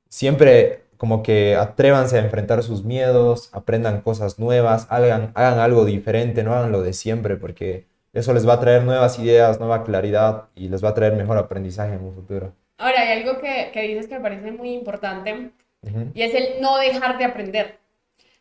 [0.08, 6.42] siempre como que atrévanse a enfrentar sus miedos, aprendan cosas nuevas, hagan, hagan algo diferente,
[6.42, 10.48] no hagan lo de siempre, porque eso les va a traer nuevas ideas, nueva claridad
[10.54, 12.54] y les va a traer mejor aprendizaje en un futuro.
[12.78, 15.50] Ahora, hay algo que, que dices que me parece muy importante
[16.14, 17.78] y es el no dejar de aprender.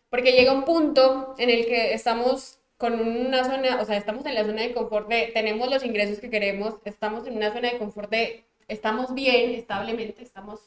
[0.10, 4.36] Porque llega un punto en el que estamos con una zona, o sea, estamos en
[4.36, 7.78] la zona de confort de tenemos los ingresos que queremos, estamos en una zona de
[7.78, 10.62] confort de estamos bien, establemente, estamos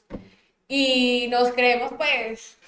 [0.67, 2.59] y nos creemos pues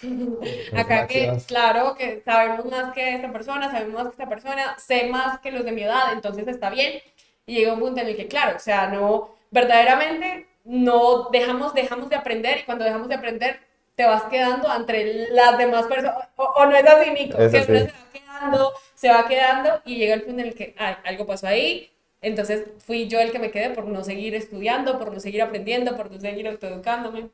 [0.77, 5.09] acá que claro que sabemos más que esta persona, sabemos más que esta persona, sé
[5.09, 7.01] más que los de mi edad, entonces está bien.
[7.47, 12.09] Y llega un punto en el que claro, o sea, no verdaderamente no dejamos dejamos
[12.09, 13.61] de aprender y cuando dejamos de aprender
[13.95, 17.67] te vas quedando entre las demás personas o, o no es así Nico, Es así.
[17.67, 21.27] se va quedando, se va quedando y llega el punto en el que "Ay, algo
[21.27, 21.91] pasó ahí.
[22.21, 25.97] Entonces fui yo el que me quedé por no seguir estudiando, por no seguir aprendiendo,
[25.97, 27.31] por no seguir autoeducándome.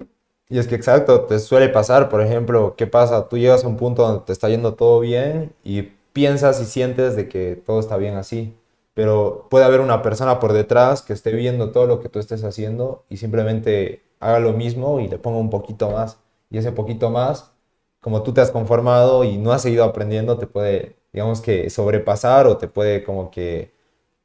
[0.51, 3.29] Y es que exacto, te suele pasar, por ejemplo, ¿qué pasa?
[3.29, 5.83] Tú llegas a un punto donde te está yendo todo bien y
[6.15, 8.55] piensas y sientes de que todo está bien así,
[8.99, 12.43] pero puede haber una persona por detrás que esté viendo todo lo que tú estés
[12.43, 16.19] haciendo y simplemente haga lo mismo y le ponga un poquito más.
[16.51, 17.53] Y ese poquito más,
[18.01, 22.49] como tú te has conformado y no has seguido aprendiendo, te puede, digamos que, sobrepasar
[22.49, 23.73] o te puede como que,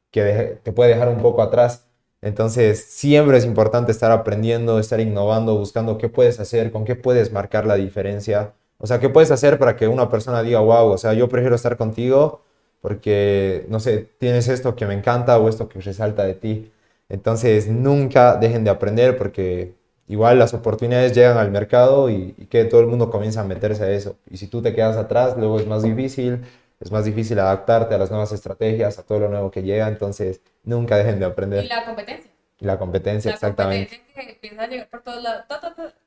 [0.10, 1.86] que te puede dejar un poco atrás.
[2.22, 7.32] Entonces, siempre es importante estar aprendiendo, estar innovando, buscando qué puedes hacer, con qué puedes
[7.32, 8.56] marcar la diferencia.
[8.80, 11.56] O sea, qué puedes hacer para que una persona diga, wow, o sea, yo prefiero
[11.56, 12.42] estar contigo
[12.84, 16.74] porque, no sé, tienes esto que me encanta o esto que resalta de ti.
[17.10, 19.74] Entonces, nunca dejen de aprender porque
[20.08, 23.84] igual las oportunidades llegan al mercado y, y que todo el mundo comienza a meterse
[23.86, 24.18] a eso.
[24.30, 26.42] Y si tú te quedas atrás, luego es más difícil,
[26.82, 30.42] es más difícil adaptarte a las nuevas estrategias, a todo lo nuevo que llega, entonces
[30.64, 31.64] nunca dejen de aprender.
[31.64, 32.32] Y la competencia.
[32.60, 33.98] Y la competencia, La exactamente.
[33.98, 35.46] competencia que empieza a llegar por todos lados.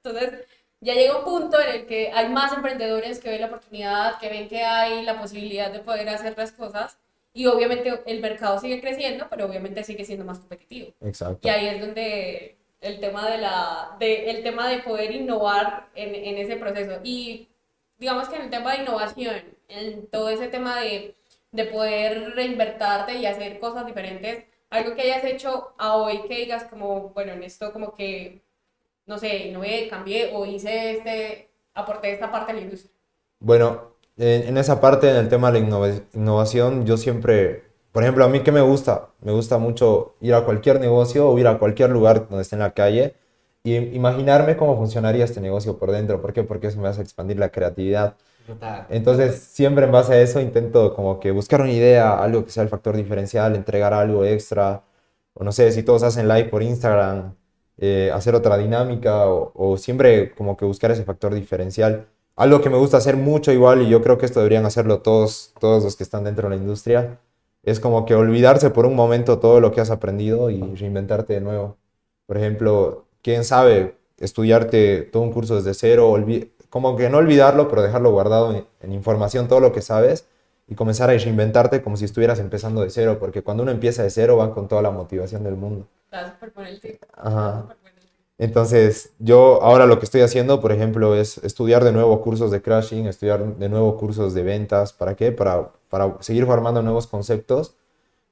[0.04, 0.40] Entonces,
[0.80, 4.28] ya llega un punto en el que hay más emprendedores que ven la oportunidad, que
[4.28, 6.98] ven que hay la posibilidad de poder hacer las cosas.
[7.32, 10.92] Y obviamente el mercado sigue creciendo, pero obviamente sigue siendo más competitivo.
[11.02, 11.46] Exacto.
[11.46, 16.14] Y ahí es donde el tema de, la, de, el tema de poder innovar en,
[16.14, 17.00] en ese proceso.
[17.02, 17.48] Y
[17.98, 21.14] digamos que en el tema de innovación, en todo ese tema de,
[21.52, 26.64] de poder reinvertarte y hacer cosas diferentes, algo que hayas hecho a hoy que digas
[26.64, 28.42] como, bueno, en esto como que,
[29.06, 32.92] no sé, innové, cambié o hice este, aporté esta parte de la industria.
[33.40, 38.02] Bueno, en, en esa parte, en el tema de la innova- innovación, yo siempre, por
[38.02, 41.46] ejemplo, a mí que me gusta, me gusta mucho ir a cualquier negocio o ir
[41.46, 43.14] a cualquier lugar donde esté en la calle
[43.62, 46.20] y imaginarme cómo funcionaría este negocio por dentro.
[46.20, 46.44] ¿Por qué?
[46.44, 48.16] Porque eso me hace expandir la creatividad.
[48.46, 48.86] Total.
[48.90, 52.62] Entonces, siempre en base a eso intento como que buscar una idea, algo que sea
[52.62, 54.84] el factor diferencial, entregar algo extra,
[55.34, 57.34] o no sé, si todos hacen live por Instagram,
[57.78, 62.06] eh, hacer otra dinámica, o, o siempre como que buscar ese factor diferencial.
[62.36, 65.52] Algo que me gusta hacer mucho igual, y yo creo que esto deberían hacerlo todos,
[65.60, 67.18] todos los que están dentro de la industria,
[67.62, 71.40] es como que olvidarse por un momento todo lo que has aprendido y reinventarte de
[71.40, 71.76] nuevo.
[72.26, 76.14] Por ejemplo, quién sabe, estudiarte todo un curso desde cero,
[76.70, 80.26] como que no olvidarlo, pero dejarlo guardado en información, todo lo que sabes,
[80.68, 84.10] y comenzar a reinventarte como si estuvieras empezando de cero, porque cuando uno empieza de
[84.10, 85.86] cero van con toda la motivación del mundo.
[86.06, 87.02] Está súper bueno el tip.
[87.14, 87.66] Ajá.
[88.38, 92.60] Entonces, yo ahora lo que estoy haciendo, por ejemplo, es estudiar de nuevo cursos de
[92.60, 94.92] crashing, estudiar de nuevo cursos de ventas.
[94.92, 95.32] ¿Para qué?
[95.32, 97.74] Para, para seguir formando nuevos conceptos.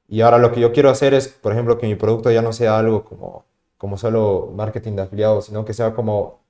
[0.06, 2.52] Y ahora lo que yo quiero hacer es, por ejemplo, que mi producto ya no
[2.52, 3.44] sea algo como,
[3.78, 6.40] como solo marketing de afiliados, sino que sea como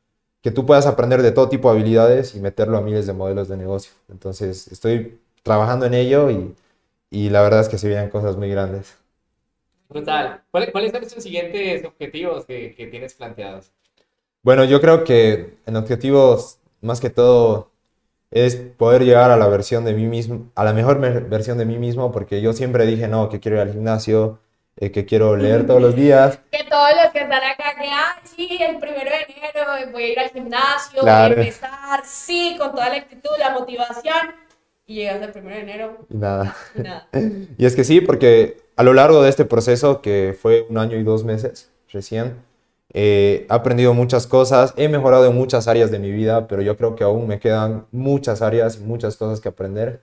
[0.42, 3.48] que tú puedas aprender de todo tipo de habilidades y meterlo a miles de modelos
[3.48, 3.92] de negocio.
[4.08, 6.56] Entonces, estoy trabajando en ello y,
[7.10, 8.96] y la verdad es que se vienen cosas muy grandes.
[9.88, 10.42] Brutal.
[10.50, 13.72] ¿Cuál- ¿Cuáles son tus siguientes objetivos que, que tienes planteados?
[14.42, 17.70] Bueno, yo creo que en objetivos, más que todo,
[18.30, 21.78] es poder llegar a la versión de mí mismo, a la mejor versión de mí
[21.78, 24.40] mismo, porque yo siempre dije, no, que quiero ir al gimnasio,
[24.76, 26.40] eh, que quiero leer todos los días.
[26.50, 30.08] Que todos los que están acá, que, ay, sí, el primero de enero voy a
[30.08, 31.34] ir al gimnasio, Claro.
[31.34, 34.34] voy a empezar, sí, con toda la actitud, la motivación.
[34.86, 36.54] Y llegas el primero de enero Y nada.
[36.76, 37.08] y nada.
[37.58, 40.96] Y es que sí, porque a lo largo de este proceso, que fue un año
[40.96, 42.34] y dos meses recién,
[42.92, 46.76] eh, he aprendido muchas cosas, he mejorado en muchas áreas de mi vida, pero yo
[46.76, 50.02] creo que aún me quedan muchas áreas y muchas cosas que aprender.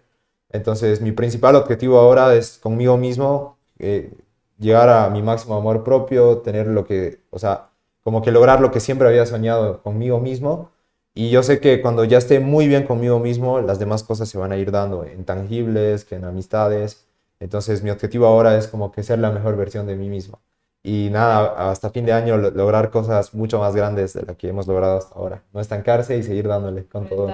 [0.49, 4.11] Entonces, mi principal objetivo ahora es conmigo mismo, eh,
[4.59, 7.69] llegar a mi máximo amor propio, tener lo que, o sea,
[8.03, 10.71] como que lograr lo que siempre había soñado conmigo mismo.
[11.13, 14.37] Y yo sé que cuando ya esté muy bien conmigo mismo, las demás cosas se
[14.37, 17.07] van a ir dando en tangibles, que en amistades.
[17.39, 20.41] Entonces mi objetivo ahora es como que ser la mejor versión de mí mismo.
[20.83, 24.47] Y nada, hasta fin de año lo- lograr cosas mucho más grandes de las que
[24.49, 25.43] hemos logrado hasta ahora.
[25.53, 27.27] No estancarse y seguir dándole con todo.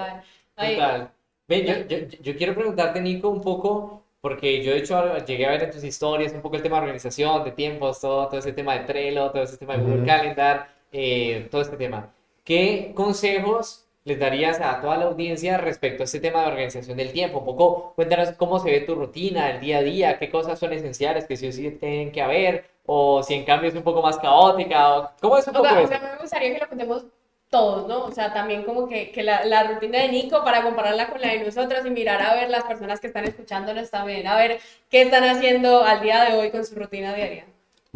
[0.56, 1.12] Ay, Total.
[1.48, 5.52] Ven, yo, yo, yo quiero preguntarte, Nico, un poco, porque yo de hecho llegué a
[5.52, 8.52] ver en tus historias un poco el tema de organización, de tiempos, todo, todo ese
[8.54, 10.06] tema de Trello, todo ese tema de Google Ujú.
[10.08, 12.12] Calendar, eh, todo este tema.
[12.48, 17.12] ¿Qué consejos les darías a toda la audiencia respecto a este tema de organización del
[17.12, 17.40] tiempo?
[17.40, 20.72] Un poco, cuéntanos cómo se ve tu rutina, el día a día, qué cosas son
[20.72, 24.02] esenciales que sí o sí tienen que haber, o si en cambio es un poco
[24.02, 26.70] más caótica, o cómo es un O poco sea, o sea, me gustaría que lo
[26.70, 27.06] contemos
[27.50, 28.06] todos, ¿no?
[28.06, 31.28] O sea, también como que, que la, la rutina de Nico para compararla con la
[31.34, 35.02] de nosotros y mirar a ver las personas que están escuchándonos también, a ver qué
[35.02, 37.46] están haciendo al día de hoy con su rutina diaria.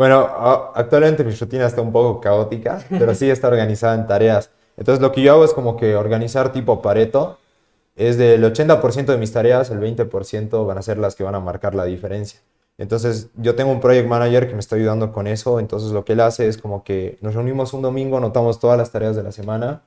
[0.02, 0.28] Bueno,
[0.74, 4.50] actualmente mi rutina está un poco caótica, pero sí está organizada en tareas.
[4.76, 7.38] Entonces lo que yo hago es como que organizar tipo Pareto.
[7.96, 11.40] Es del 80% de mis tareas, el 20% van a ser las que van a
[11.40, 12.40] marcar la diferencia.
[12.80, 15.60] Entonces yo tengo un project manager que me está ayudando con eso.
[15.60, 18.90] Entonces lo que él hace es como que nos reunimos un domingo, anotamos todas las
[18.90, 19.84] tareas de la semana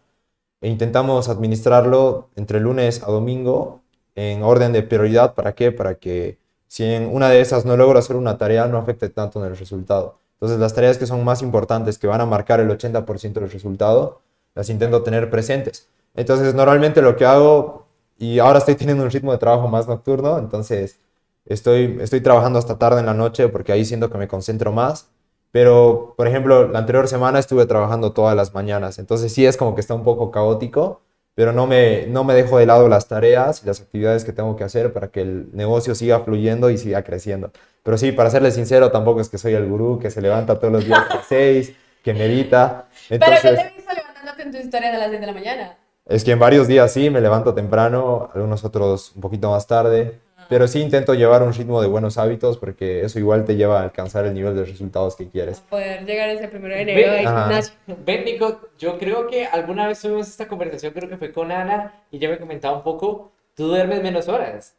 [0.61, 3.81] e intentamos administrarlo entre lunes a domingo
[4.15, 5.35] en orden de prioridad.
[5.35, 5.73] ¿Para qué?
[5.73, 6.39] Para que
[6.75, 9.57] si en una de esas no logro hacer una tarea, no afecte tanto en el
[9.57, 10.19] resultado.
[10.33, 14.23] Entonces, las tareas que son más importantes, que van a marcar el 80% del resultado,
[14.57, 15.87] las intento tener presentes.
[16.17, 17.87] Entonces, normalmente lo que hago,
[18.19, 20.99] y ahora estoy teniendo un ritmo de trabajo más nocturno, entonces
[21.45, 25.07] estoy, estoy trabajando hasta tarde en la noche porque ahí siento que me concentro más.
[25.53, 29.77] Pero, por ejemplo, la anterior semana estuve trabajando todas las mañanas, entonces sí es como
[29.77, 31.03] que está un poco caótico,
[31.35, 34.57] pero no me, no me dejo de lado las tareas y las actividades que tengo
[34.57, 37.53] que hacer para que el negocio siga fluyendo y siga creciendo.
[37.83, 40.73] Pero sí, para serles sincero, tampoco es que soy el gurú que se levanta todos
[40.73, 42.89] los días a las 6, que medita.
[43.19, 45.33] Pero yo Entonces, te he visto levantándote en tus historias a las 10 de la
[45.33, 45.79] mañana.
[46.07, 50.21] es que en varios días sí, me levanto temprano, algunos otros un poquito más tarde.
[50.49, 53.83] Pero sí intento llevar un ritmo de buenos hábitos porque eso igual te lleva a
[53.85, 55.61] alcanzar el nivel de resultados que quieres.
[55.71, 57.43] Poder llegar ese primero de enero Ve- del Ajá.
[57.43, 57.75] gimnasio.
[58.05, 61.93] Ven, Nico, yo creo que alguna vez tuvimos esta conversación, creo que fue con Ana,
[62.11, 64.75] y ya me comentaba un poco, tú duermes menos horas.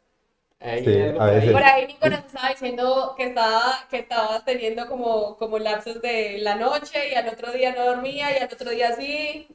[0.58, 1.34] Ahí Sí, algo por ahí.
[1.36, 1.52] veces.
[1.52, 6.38] Por ahí Nico nos estaba diciendo que, estaba, que estabas teniendo como, como lapsos de
[6.38, 9.48] la noche y al otro día no dormía y al otro día sí.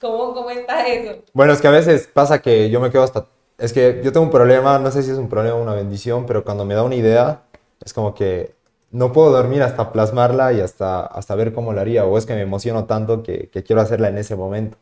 [0.00, 1.22] ¿Cómo, cómo está eso?
[1.32, 3.26] Bueno, es que a veces pasa que yo me quedo hasta...
[3.58, 6.26] Es que yo tengo un problema, no sé si es un problema o una bendición,
[6.26, 7.44] pero cuando me da una idea,
[7.84, 8.54] es como que
[8.90, 12.34] no puedo dormir hasta plasmarla y hasta, hasta ver cómo la haría, o es que
[12.34, 14.78] me emociono tanto que, quiero hacerla en ese momento.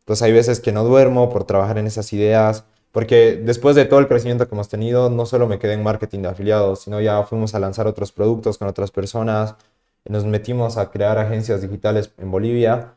[0.00, 4.00] Entonces hay veces que no duermo por trabajar en esas ideas, porque después de todo
[4.00, 7.22] el crecimiento que hemos tenido, no solo me quedé en marketing de afiliados, sino ya
[7.24, 9.56] fuimos a lanzar otros productos con otras personas,
[10.04, 12.96] nos metimos a crear agencias digitales en Bolivia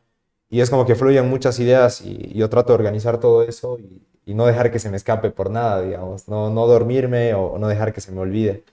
[0.49, 4.01] y es como que fluyen muchas ideas y yo trato de organizar todo eso y,
[4.29, 7.67] y no dejar que se me escape por nada, digamos, no, no dormirme o no
[7.67, 8.63] dejar que se me olvide.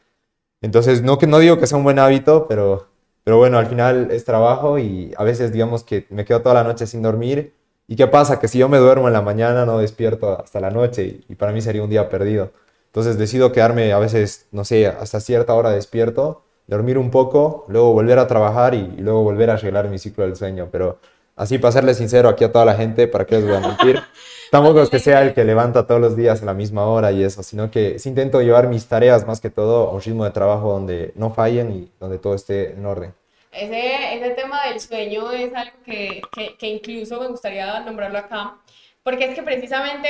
[0.61, 2.89] Entonces, no, que, no digo que sea un buen hábito, pero,
[3.25, 6.65] pero bueno, al final es trabajo y a veces digamos que me quedo toda la
[6.65, 7.55] noche sin dormir.
[7.89, 8.39] ¿Y qué pasa?
[8.39, 11.53] Que si yo me duermo en la mañana no despierto hasta la noche y, para
[11.53, 12.53] mí sería un día perdido.
[12.89, 17.95] Entonces decido quedarme a veces, no sé, hasta cierta hora despierto, dormir un poco, luego
[17.95, 20.69] volver a trabajar y, y luego volver a arreglar mi ciclo del sueño.
[20.71, 20.99] Pero
[21.37, 24.03] así, para serle sincero aquí a toda la gente, ¿para qué les voy a mentir?
[24.51, 27.23] Tampoco es que sea el que levanta todos los días a la misma hora y
[27.23, 30.31] eso, sino que sí intento llevar mis tareas más que todo a un ritmo de
[30.31, 33.15] trabajo donde no fallen y donde todo esté en orden.
[33.53, 38.57] Ese, ese tema del sueño es algo que, que, que incluso me gustaría nombrarlo acá,
[39.03, 40.09] porque es que precisamente,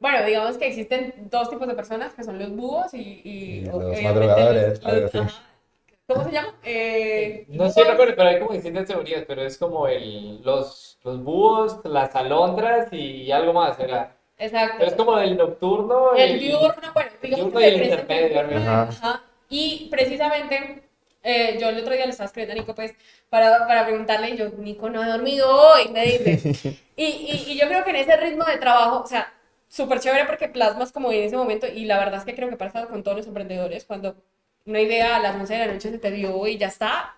[0.00, 4.02] bueno, digamos que existen dos tipos de personas, que son los búhos y, y los
[4.02, 5.18] madrugadores, algo así.
[5.18, 5.47] ajá.
[6.08, 6.54] ¿Cómo se llama?
[6.64, 11.22] Eh, No sé, recuerdo, pero hay como distintas teorías, pero es como el, los, los
[11.22, 14.12] búhos, las alondras y algo más, ¿verdad?
[14.38, 14.76] Exacto.
[14.78, 18.40] Pero es como el nocturno y El diurno, bueno, digamos diurno que y el intermedio,
[18.58, 18.82] Ajá.
[18.84, 19.22] Ajá.
[19.50, 20.82] Y precisamente,
[21.22, 22.94] eh, yo el otro día le estaba escribiendo a Nico, pues,
[23.28, 26.78] para, para preguntarle, y yo, Nico, no he dormido hoy, me dice.
[26.98, 29.32] Y, y, y yo creo que en ese ritmo de trabajo, o sea,
[29.68, 32.56] súper chévere porque plasmas como en ese momento, y la verdad es que creo que
[32.56, 34.16] pasa con todos los emprendedores, cuando
[34.68, 37.14] una idea a las 11 de la noche se te dio y ya está,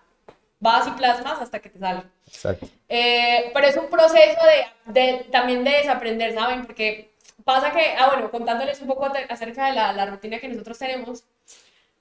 [0.59, 2.03] vas y plasmas hasta que te sale.
[2.27, 2.67] Exacto.
[2.89, 4.39] Eh, pero es un proceso
[4.85, 6.65] de, de- también de desaprender, ¿saben?
[6.65, 7.11] Porque
[7.43, 11.23] pasa que, ah, bueno, contándoles un poco acerca de la, la rutina que nosotros tenemos,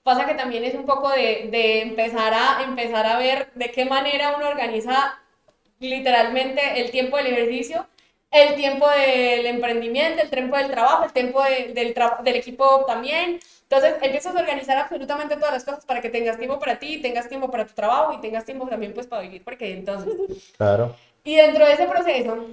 [0.03, 3.85] pasa que también es un poco de, de empezar, a, empezar a ver de qué
[3.85, 5.19] manera uno organiza
[5.79, 7.87] literalmente el tiempo del ejercicio,
[8.31, 12.85] el tiempo del emprendimiento, el tiempo del trabajo, el tiempo de- del, tra- del equipo
[12.87, 13.41] también.
[13.71, 17.29] Entonces empiezas a organizar absolutamente todas las cosas para que tengas tiempo para ti, tengas
[17.29, 20.13] tiempo para tu trabajo y tengas tiempo también pues para vivir, porque entonces...
[20.57, 20.97] Claro.
[21.23, 22.47] Y dentro de ese proceso,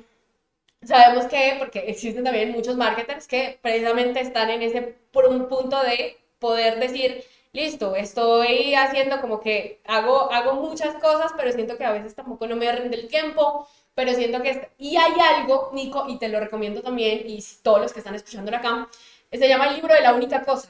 [0.83, 5.81] sabemos que, porque existen también muchos marketers que precisamente están en ese por un punto
[5.81, 11.85] de poder decir, listo, estoy haciendo como que hago, hago muchas cosas, pero siento que
[11.85, 14.69] a veces tampoco no me rinde el tiempo, pero siento que...
[14.77, 18.55] Y hay algo, Nico, y te lo recomiendo también, y todos los que están escuchando
[18.55, 18.87] acá,
[19.31, 20.69] se llama el libro de la única cosa.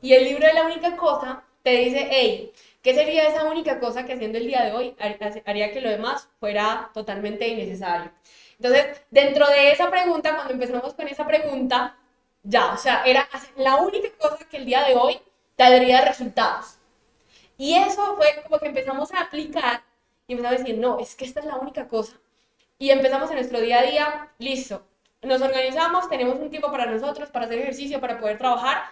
[0.00, 4.04] Y el libro de la única cosa te dice, hey, ¿qué sería esa única cosa
[4.06, 8.10] que haciendo el día de hoy har- haría que lo demás fuera totalmente innecesario?
[8.58, 11.96] Entonces, dentro de esa pregunta, cuando empezamos con esa pregunta,
[12.42, 15.18] ya, o sea, era la única cosa que el día de hoy
[15.56, 16.76] te daría resultados.
[17.58, 19.82] Y eso fue como que empezamos a aplicar
[20.26, 22.16] y empezamos a decir, no, es que esta es la única cosa.
[22.78, 24.86] Y empezamos en nuestro día a día, listo.
[25.22, 28.82] Nos organizamos, tenemos un tiempo para nosotros, para hacer ejercicio, para poder trabajar.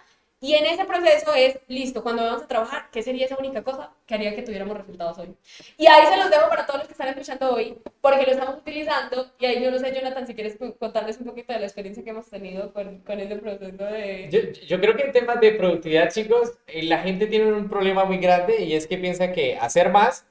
[0.41, 3.91] Y en ese proceso es, listo, cuando vamos a trabajar, ¿qué sería esa única cosa
[4.05, 5.35] que haría que tuviéramos resultados hoy?
[5.77, 8.57] Y ahí se los dejo para todos los que están escuchando hoy, porque lo estamos
[8.57, 9.31] utilizando.
[9.39, 12.09] Y ahí yo no sé, Jonathan, si quieres contarles un poquito de la experiencia que
[12.09, 14.29] hemos tenido con, con ese proceso de...
[14.29, 18.03] Yo, yo creo que en temas de productividad, chicos, eh, la gente tiene un problema
[18.05, 20.25] muy grande y es que piensa que hacer más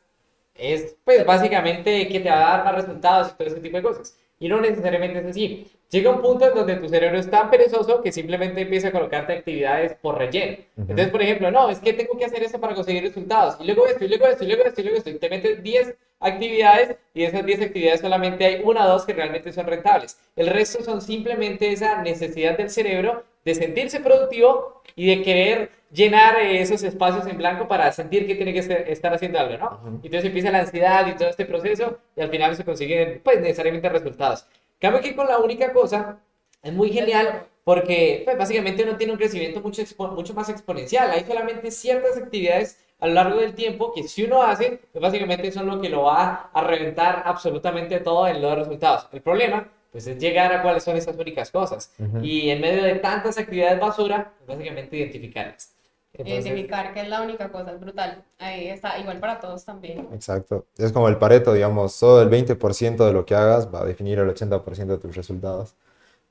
[0.55, 3.83] es, pues, básicamente que te va a dar más resultados y todo ese tipo de
[3.83, 4.17] cosas.
[4.39, 5.67] Y no necesariamente es así.
[5.91, 9.33] Llega un punto en donde tu cerebro es tan perezoso que simplemente empieza a colocarte
[9.33, 10.57] actividades por relleno.
[10.77, 10.83] Ujú.
[10.91, 13.57] Entonces, por ejemplo, no, es que tengo que hacer esto para conseguir resultados.
[13.61, 15.11] Y luego esto, y luego esto, y luego esto, y luego esto.
[15.11, 19.05] Y te metes 10 actividades y de esas 10 actividades solamente hay una o dos
[19.05, 20.19] que realmente son rentables.
[20.37, 26.37] El resto son simplemente esa necesidad del cerebro de sentirse productivo y de querer llenar
[26.41, 29.67] eh, esos espacios en blanco para sentir que tiene que ser- estar haciendo algo, ¿no?
[29.83, 29.89] Ujú.
[30.03, 33.89] Entonces empieza la ansiedad y todo este proceso y al final se consiguen, pues, necesariamente
[33.89, 34.47] resultados.
[34.81, 36.19] Cambio que con la única cosa
[36.63, 39.83] es muy genial porque, pues, básicamente uno tiene un crecimiento mucho,
[40.13, 41.11] mucho más exponencial.
[41.11, 45.51] Hay solamente ciertas actividades a lo largo del tiempo que si uno hace, pues básicamente
[45.53, 49.09] son lo que lo va a reventar absolutamente todo en los resultados.
[49.13, 51.93] El problema, pues es llegar a cuáles son esas únicas cosas.
[52.23, 55.71] Y en medio de tantas actividades basura, básicamente identificarlas.
[56.17, 58.23] Identificar que es la única cosa, es brutal.
[58.39, 60.09] Ahí está, igual para todos también.
[60.13, 60.67] Exacto.
[60.79, 64.19] Es como el pareto, digamos, solo el 20% de lo que hagas va a definir
[64.21, 65.75] el 80% de tus resultados.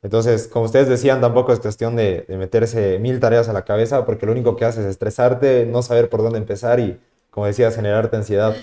[0.01, 4.05] Entonces, como ustedes decían, tampoco es cuestión de, de, meterse mil tareas a la cabeza,
[4.05, 7.75] porque lo único que hace es estresarte, no saber por dónde empezar y, como decías,
[7.75, 8.55] generarte ansiedad.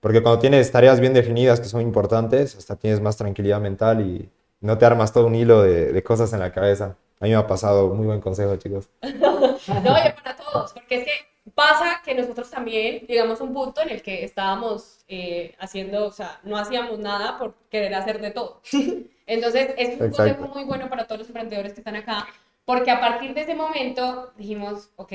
[0.00, 4.30] Porque cuando tienes tareas bien definidas que son importantes, hasta tienes más tranquilidad mental y
[4.60, 6.96] no te armas todo un hilo de, de cosas en la cabeza.
[7.18, 8.88] A mí me ha pasado, muy buen consejo, chicos.
[9.02, 11.12] no, para todos, porque es que
[11.54, 16.10] pasa que nosotros también llegamos a un punto en el que estábamos eh, haciendo, o
[16.10, 18.60] sea, no hacíamos nada por querer hacer de todo.
[19.26, 22.26] Entonces, es un consejo muy bueno para todos los emprendedores que están acá,
[22.64, 25.12] porque a partir de ese momento dijimos, ok,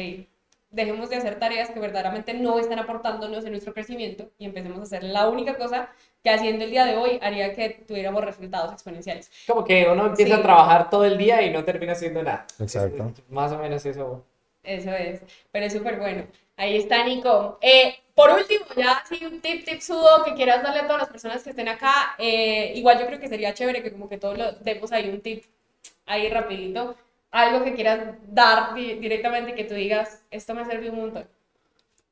[0.71, 4.83] dejemos de hacer tareas que verdaderamente no están aportándonos en nuestro crecimiento y empecemos a
[4.83, 5.89] hacer la única cosa
[6.23, 9.29] que haciendo el día de hoy haría que tuviéramos resultados exponenciales.
[9.47, 12.45] Como que uno empieza a trabajar todo el día y no termina haciendo nada.
[12.59, 13.11] Exacto.
[13.29, 14.23] más o menos eso.
[14.63, 16.25] Eso es, pero es súper bueno.
[16.57, 17.57] Ahí está Nico.
[17.61, 21.09] Eh, por último, ya así un tip, tip sudo que quieras darle a todas las
[21.09, 22.15] personas que estén acá.
[22.19, 25.21] Eh, igual yo creo que sería chévere que como que todos lo demos ahí un
[25.21, 25.43] tip
[26.05, 26.95] ahí rapidito
[27.31, 31.25] algo que quieras dar directamente que tú digas, esto me servido un montón?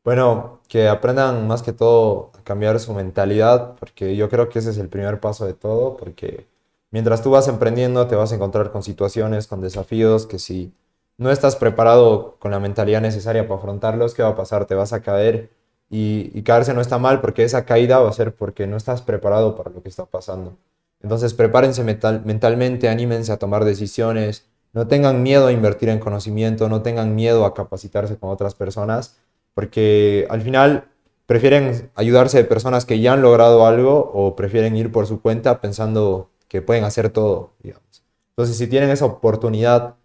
[0.03, 4.71] Bueno, que aprendan más que todo a cambiar su mentalidad, porque yo creo que ese
[4.71, 6.47] es el primer paso de todo, porque
[6.89, 10.71] mientras tú vas emprendiendo te vas a encontrar con situaciones, con desafíos que si
[11.19, 14.65] no estás preparado con la mentalidad necesaria para afrontarlos, ¿qué va a pasar?
[14.65, 15.51] Te vas a caer
[15.89, 19.55] y, caerse no está mal porque esa caída va a ser porque no estás preparado
[19.55, 20.57] para lo que está pasando.
[21.01, 26.69] Entonces prepárense mental, mentalmente, anímense a tomar decisiones, no tengan miedo a invertir en conocimiento,
[26.69, 29.17] no tengan miedo a capacitarse con otras personas,
[29.53, 30.85] porque al final
[31.25, 35.59] prefieren ayudarse de personas que ya han logrado algo o prefieren ir por su cuenta
[35.59, 38.03] pensando que pueden hacer todo, digamos.
[38.29, 39.95] Entonces, si tienen esa oportunidad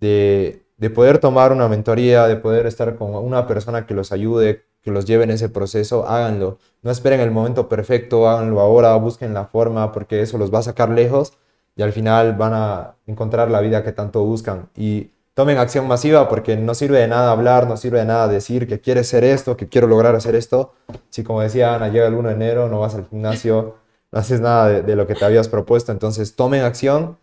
[0.00, 4.64] de, de poder tomar una mentoría, de poder estar con una persona que los ayude,
[4.82, 6.58] que los lleve en ese proceso, háganlo.
[6.82, 10.62] No esperen el momento perfecto, háganlo ahora, busquen la forma, porque eso los va a
[10.62, 11.34] sacar lejos
[11.76, 14.68] y al final van a encontrar la vida que tanto buscan.
[14.76, 18.66] Y tomen acción masiva porque no sirve de nada hablar, no sirve de nada decir
[18.66, 20.72] que quieres ser esto, que quiero lograr hacer esto.
[21.10, 23.76] Si como decía Ana, llega el 1 de enero, no vas al gimnasio,
[24.12, 25.92] no haces nada de, lo que te habías propuesto.
[25.92, 27.18] Entonces tomen acción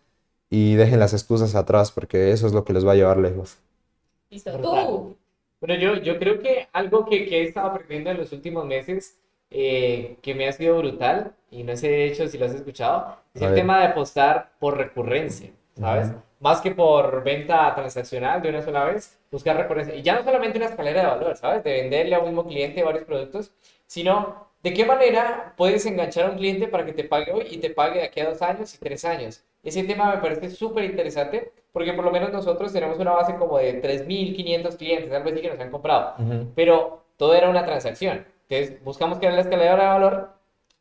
[0.50, 3.58] y dejen las excusas atrás porque eso es lo que les va a llevar lejos.
[4.30, 5.18] Listo, tú.
[5.60, 9.18] Bueno, yo, yo creo que algo que, que he estado aprendiendo en los últimos meses
[9.50, 13.18] eh, que me ha sido brutal, y no sé de hecho si lo has escuchado,
[13.34, 16.12] es el tema de apostar por recurrencia, ¿sabes?
[16.39, 19.95] Más que por venta transaccional de una sola vez, buscar recurrencia.
[19.95, 21.64] Y ya no solamente una escalera de valor, ¿sabes?
[21.64, 23.52] De venderle a un mismo cliente varios productos,
[23.88, 27.58] sino de qué manera puedes enganchar a un cliente para que te pague hoy y
[27.58, 29.43] te pague de aquí a dos años y tres años.
[29.68, 33.57] Ese tema me parece súper interesante porque por lo menos nosotros tenemos una base como
[33.57, 36.15] de 3.500 clientes, algo así que nos han comprado,
[36.55, 38.26] pero todo era una transacción.
[38.47, 40.30] Entonces, buscamos crear la escaladora de valor,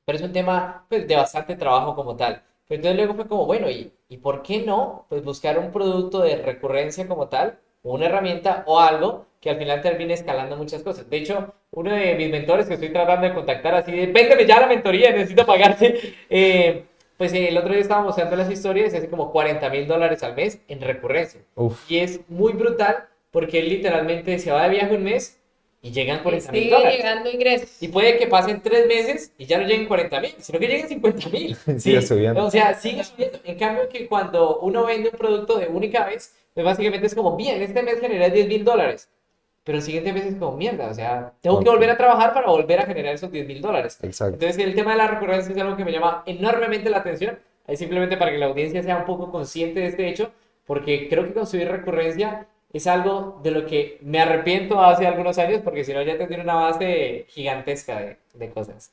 [0.05, 2.45] pero es un tema pues, de bastante trabajo como tal.
[2.69, 5.07] Pero entonces luego fue como, bueno, ¿y, ¿y por qué no?
[5.09, 9.59] Pues buscar un producto de recurrencia como tal, o una herramienta o algo que al
[9.59, 11.11] final termine escalando muchas cosas.
[11.11, 14.61] De hecho, uno de mis mentores que estoy tratando de contactar así de, véndeme ya
[14.61, 16.15] la mentoría, necesito pagarte.
[16.31, 16.85] Eh,
[17.17, 20.35] pues el otro día estábamos mostrando las historias y hace como 40 mil dólares al
[20.35, 21.41] mes en recurrencia.
[21.89, 25.41] Y es muy brutal porque él literalmente se va de viaje un mes
[25.83, 26.97] y llegan 40 mil dólares.
[26.97, 27.83] llegando ingresos.
[27.83, 30.89] Y puede que pasen tres meses y ya no lleguen 40 mil, sino que lleguen
[30.89, 31.57] 50 mil.
[31.79, 32.45] sigue subiendo.
[32.45, 33.39] O sea, sigue subiendo.
[33.45, 37.37] En cambio, que cuando uno vende un producto de única vez, pues básicamente es como,
[37.37, 39.09] bien, este mes generé 10 mil dólares.
[39.67, 42.47] Pero el siguiente mes es como mierda, o sea, tengo que volver a trabajar para
[42.47, 43.99] volver a generar esos 10 mil dólares.
[44.01, 44.35] Exacto.
[44.35, 47.37] Entonces, el tema de la recurrencia es algo que me llama enormemente la atención.
[47.67, 50.31] Ahí simplemente para que la audiencia sea un poco consciente de este hecho,
[50.67, 55.63] porque creo que construir recurrencia es algo de lo que me arrepiento hace algunos años
[55.65, 58.93] porque si no ya tendría una base gigantesca de, de, cosas.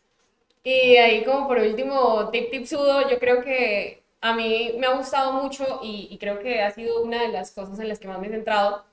[0.64, 4.98] Y ahí como por último, tip tip sudo, yo creo que a mí me ha
[4.98, 8.08] gustado mucho y, y, creo que ha sido una de las cosas en las que
[8.08, 8.84] más me he centrado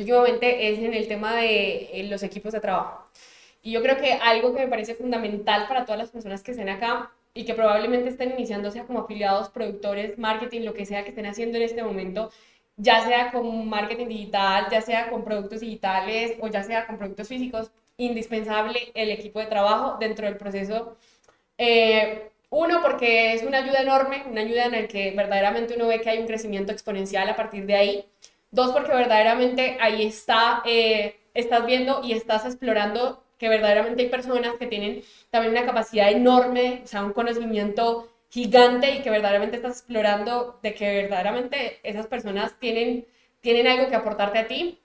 [0.00, 3.06] últimamente es en el tema de los equipos de trabajo.
[3.62, 6.68] Y yo creo que algo que me parece fundamental para todas las personas que estén
[6.68, 11.10] acá y que probablemente estén iniciando, sea como afiliados, productores, marketing, lo que sea que
[11.10, 12.30] estén haciendo en este momento,
[12.76, 17.28] ya sea con marketing digital, ya sea con productos digitales o ya sea con productos
[17.28, 20.96] físicos, indispensable el equipo de trabajo dentro del proceso.
[21.58, 26.00] Eh, uno, porque es una ayuda enorme, una ayuda en la que verdaderamente uno ve
[26.00, 28.04] que hay un crecimiento exponencial a partir de ahí.
[28.56, 34.54] Dos, porque verdaderamente ahí está, eh, estás viendo y estás explorando que verdaderamente hay personas
[34.58, 39.72] que tienen también una capacidad enorme, o sea, un conocimiento gigante y que verdaderamente estás
[39.72, 43.06] explorando de que verdaderamente esas personas tienen,
[43.42, 44.80] tienen algo que aportarte a ti.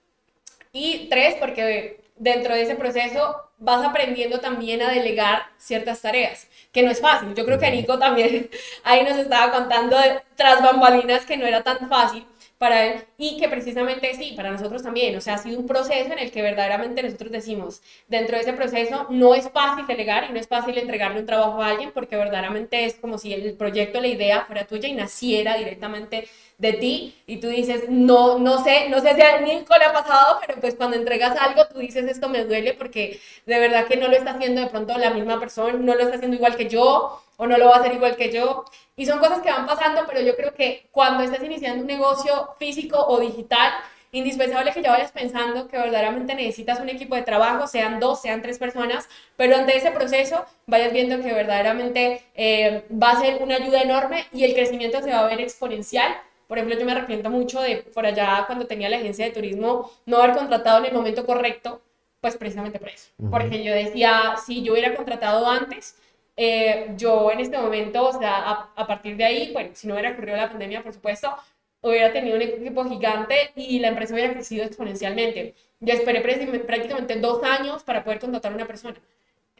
[0.72, 6.82] Y tres, porque dentro de ese proceso vas aprendiendo también a delegar ciertas tareas, que
[6.82, 7.34] no es fácil.
[7.34, 8.50] Yo creo que Nico también
[8.84, 9.96] ahí nos estaba contando
[10.36, 12.26] tras bambalinas que no era tan fácil,
[12.62, 16.12] para él y que precisamente sí, para nosotros también, o sea, ha sido un proceso
[16.12, 20.32] en el que verdaderamente nosotros decimos, dentro de ese proceso no es fácil delegar y
[20.32, 24.00] no es fácil entregarle un trabajo a alguien porque verdaderamente es como si el proyecto,
[24.00, 28.88] la idea fuera tuya y naciera directamente de ti y tú dices, no, no sé,
[28.88, 32.04] no sé si a Nico le ha pasado, pero pues cuando entregas algo tú dices,
[32.04, 35.40] esto me duele porque de verdad que no lo está haciendo de pronto la misma
[35.40, 38.14] persona, no lo está haciendo igual que yo o no lo va a hacer igual
[38.14, 38.64] que yo.
[38.94, 42.50] Y son cosas que van pasando, pero yo creo que cuando estás iniciando un negocio
[42.60, 43.72] físico o digital,
[44.12, 48.42] indispensable que ya vayas pensando que verdaderamente necesitas un equipo de trabajo, sean dos, sean
[48.42, 53.56] tres personas, pero ante ese proceso vayas viendo que verdaderamente eh, va a ser una
[53.56, 56.14] ayuda enorme y el crecimiento se va a ver exponencial
[56.52, 59.90] por ejemplo, yo me arrepiento mucho de por allá cuando tenía la agencia de turismo
[60.04, 61.80] no haber contratado en el momento correcto,
[62.20, 63.08] pues precisamente por eso.
[63.30, 65.96] Porque yo decía, si yo hubiera contratado antes,
[66.44, 69.94] eh, yo en este momento, o sea, a, a, partir de ahí, bueno, si no
[69.94, 71.34] hubiera ocurrido la pandemia, por supuesto,
[71.82, 75.54] hubiera tenido un equipo gigante y la empresa hubiera crecido exponencialmente.
[75.80, 78.96] Yo esperé prácticamente dos años para poder contratar a una persona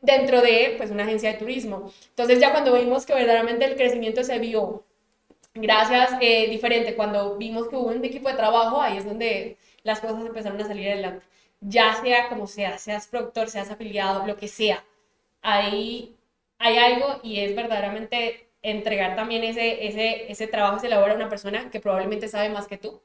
[0.00, 1.92] dentro de pues una agencia de turismo.
[2.10, 4.84] Entonces ya cuando vimos que verdaderamente el crecimiento se vio
[5.54, 6.94] gracias, eh, diferente.
[6.94, 10.66] Cuando vimos que hubo un equipo de trabajo, ahí es donde las cosas empezaron a
[10.66, 11.24] salir adelante.
[11.60, 14.84] Ya sea como sea, seas productor, seas afiliado, lo que sea,
[15.42, 16.16] ahí
[16.62, 21.28] hay algo y es verdaderamente entregar también ese, ese, ese trabajo, ese labor a una
[21.28, 23.02] persona que probablemente sabe más que tú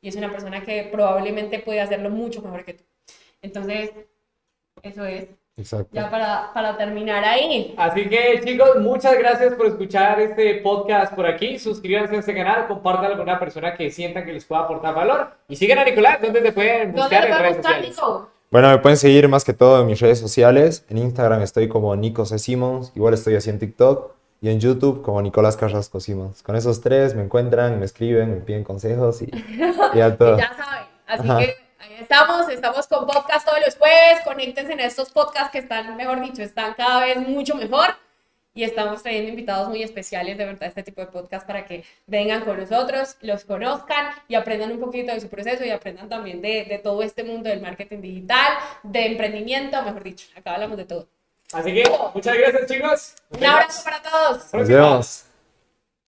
[0.00, 2.84] y es una persona que probablemente puede hacerlo mucho mejor que tú.
[3.42, 3.92] Entonces,
[4.82, 5.28] eso es.
[5.56, 5.90] Exacto.
[5.92, 7.74] Ya para, para, terminar ahí.
[7.76, 11.58] Así que chicos, muchas gracias por escuchar este podcast por aquí.
[11.58, 15.30] Suscríbanse a este canal, compártanlo con una persona que sientan que les pueda aportar valor.
[15.48, 18.00] Y sigan a Nicolás, ¿dónde te pueden buscar en redes sociales?
[18.50, 20.84] Bueno, me pueden seguir más que todo en mis redes sociales.
[20.88, 22.38] En Instagram estoy como Nico C.
[22.38, 24.12] Simons, igual estoy así en TikTok.
[24.40, 26.42] Y en YouTube como Nicolás Carrasco Simons.
[26.42, 30.36] Con esos tres me encuentran, me escriben, me piden consejos y, y ya todo.
[30.36, 31.56] ya saben, así que
[31.98, 36.42] estamos, estamos con podcast todos los jueves, conéctense en estos podcasts que están, mejor dicho,
[36.42, 37.96] están cada vez mucho mejor
[38.54, 42.44] y estamos trayendo invitados muy especiales, de verdad, este tipo de podcast para que vengan
[42.44, 46.64] con nosotros, los conozcan y aprendan un poquito de su proceso y aprendan también de,
[46.64, 51.08] de todo este mundo del marketing digital, de emprendimiento, mejor dicho, acá hablamos de todo.
[51.52, 51.84] Así que
[52.14, 53.14] muchas gracias chicos.
[53.30, 54.54] Un abrazo para todos.
[54.54, 55.24] Nos vemos.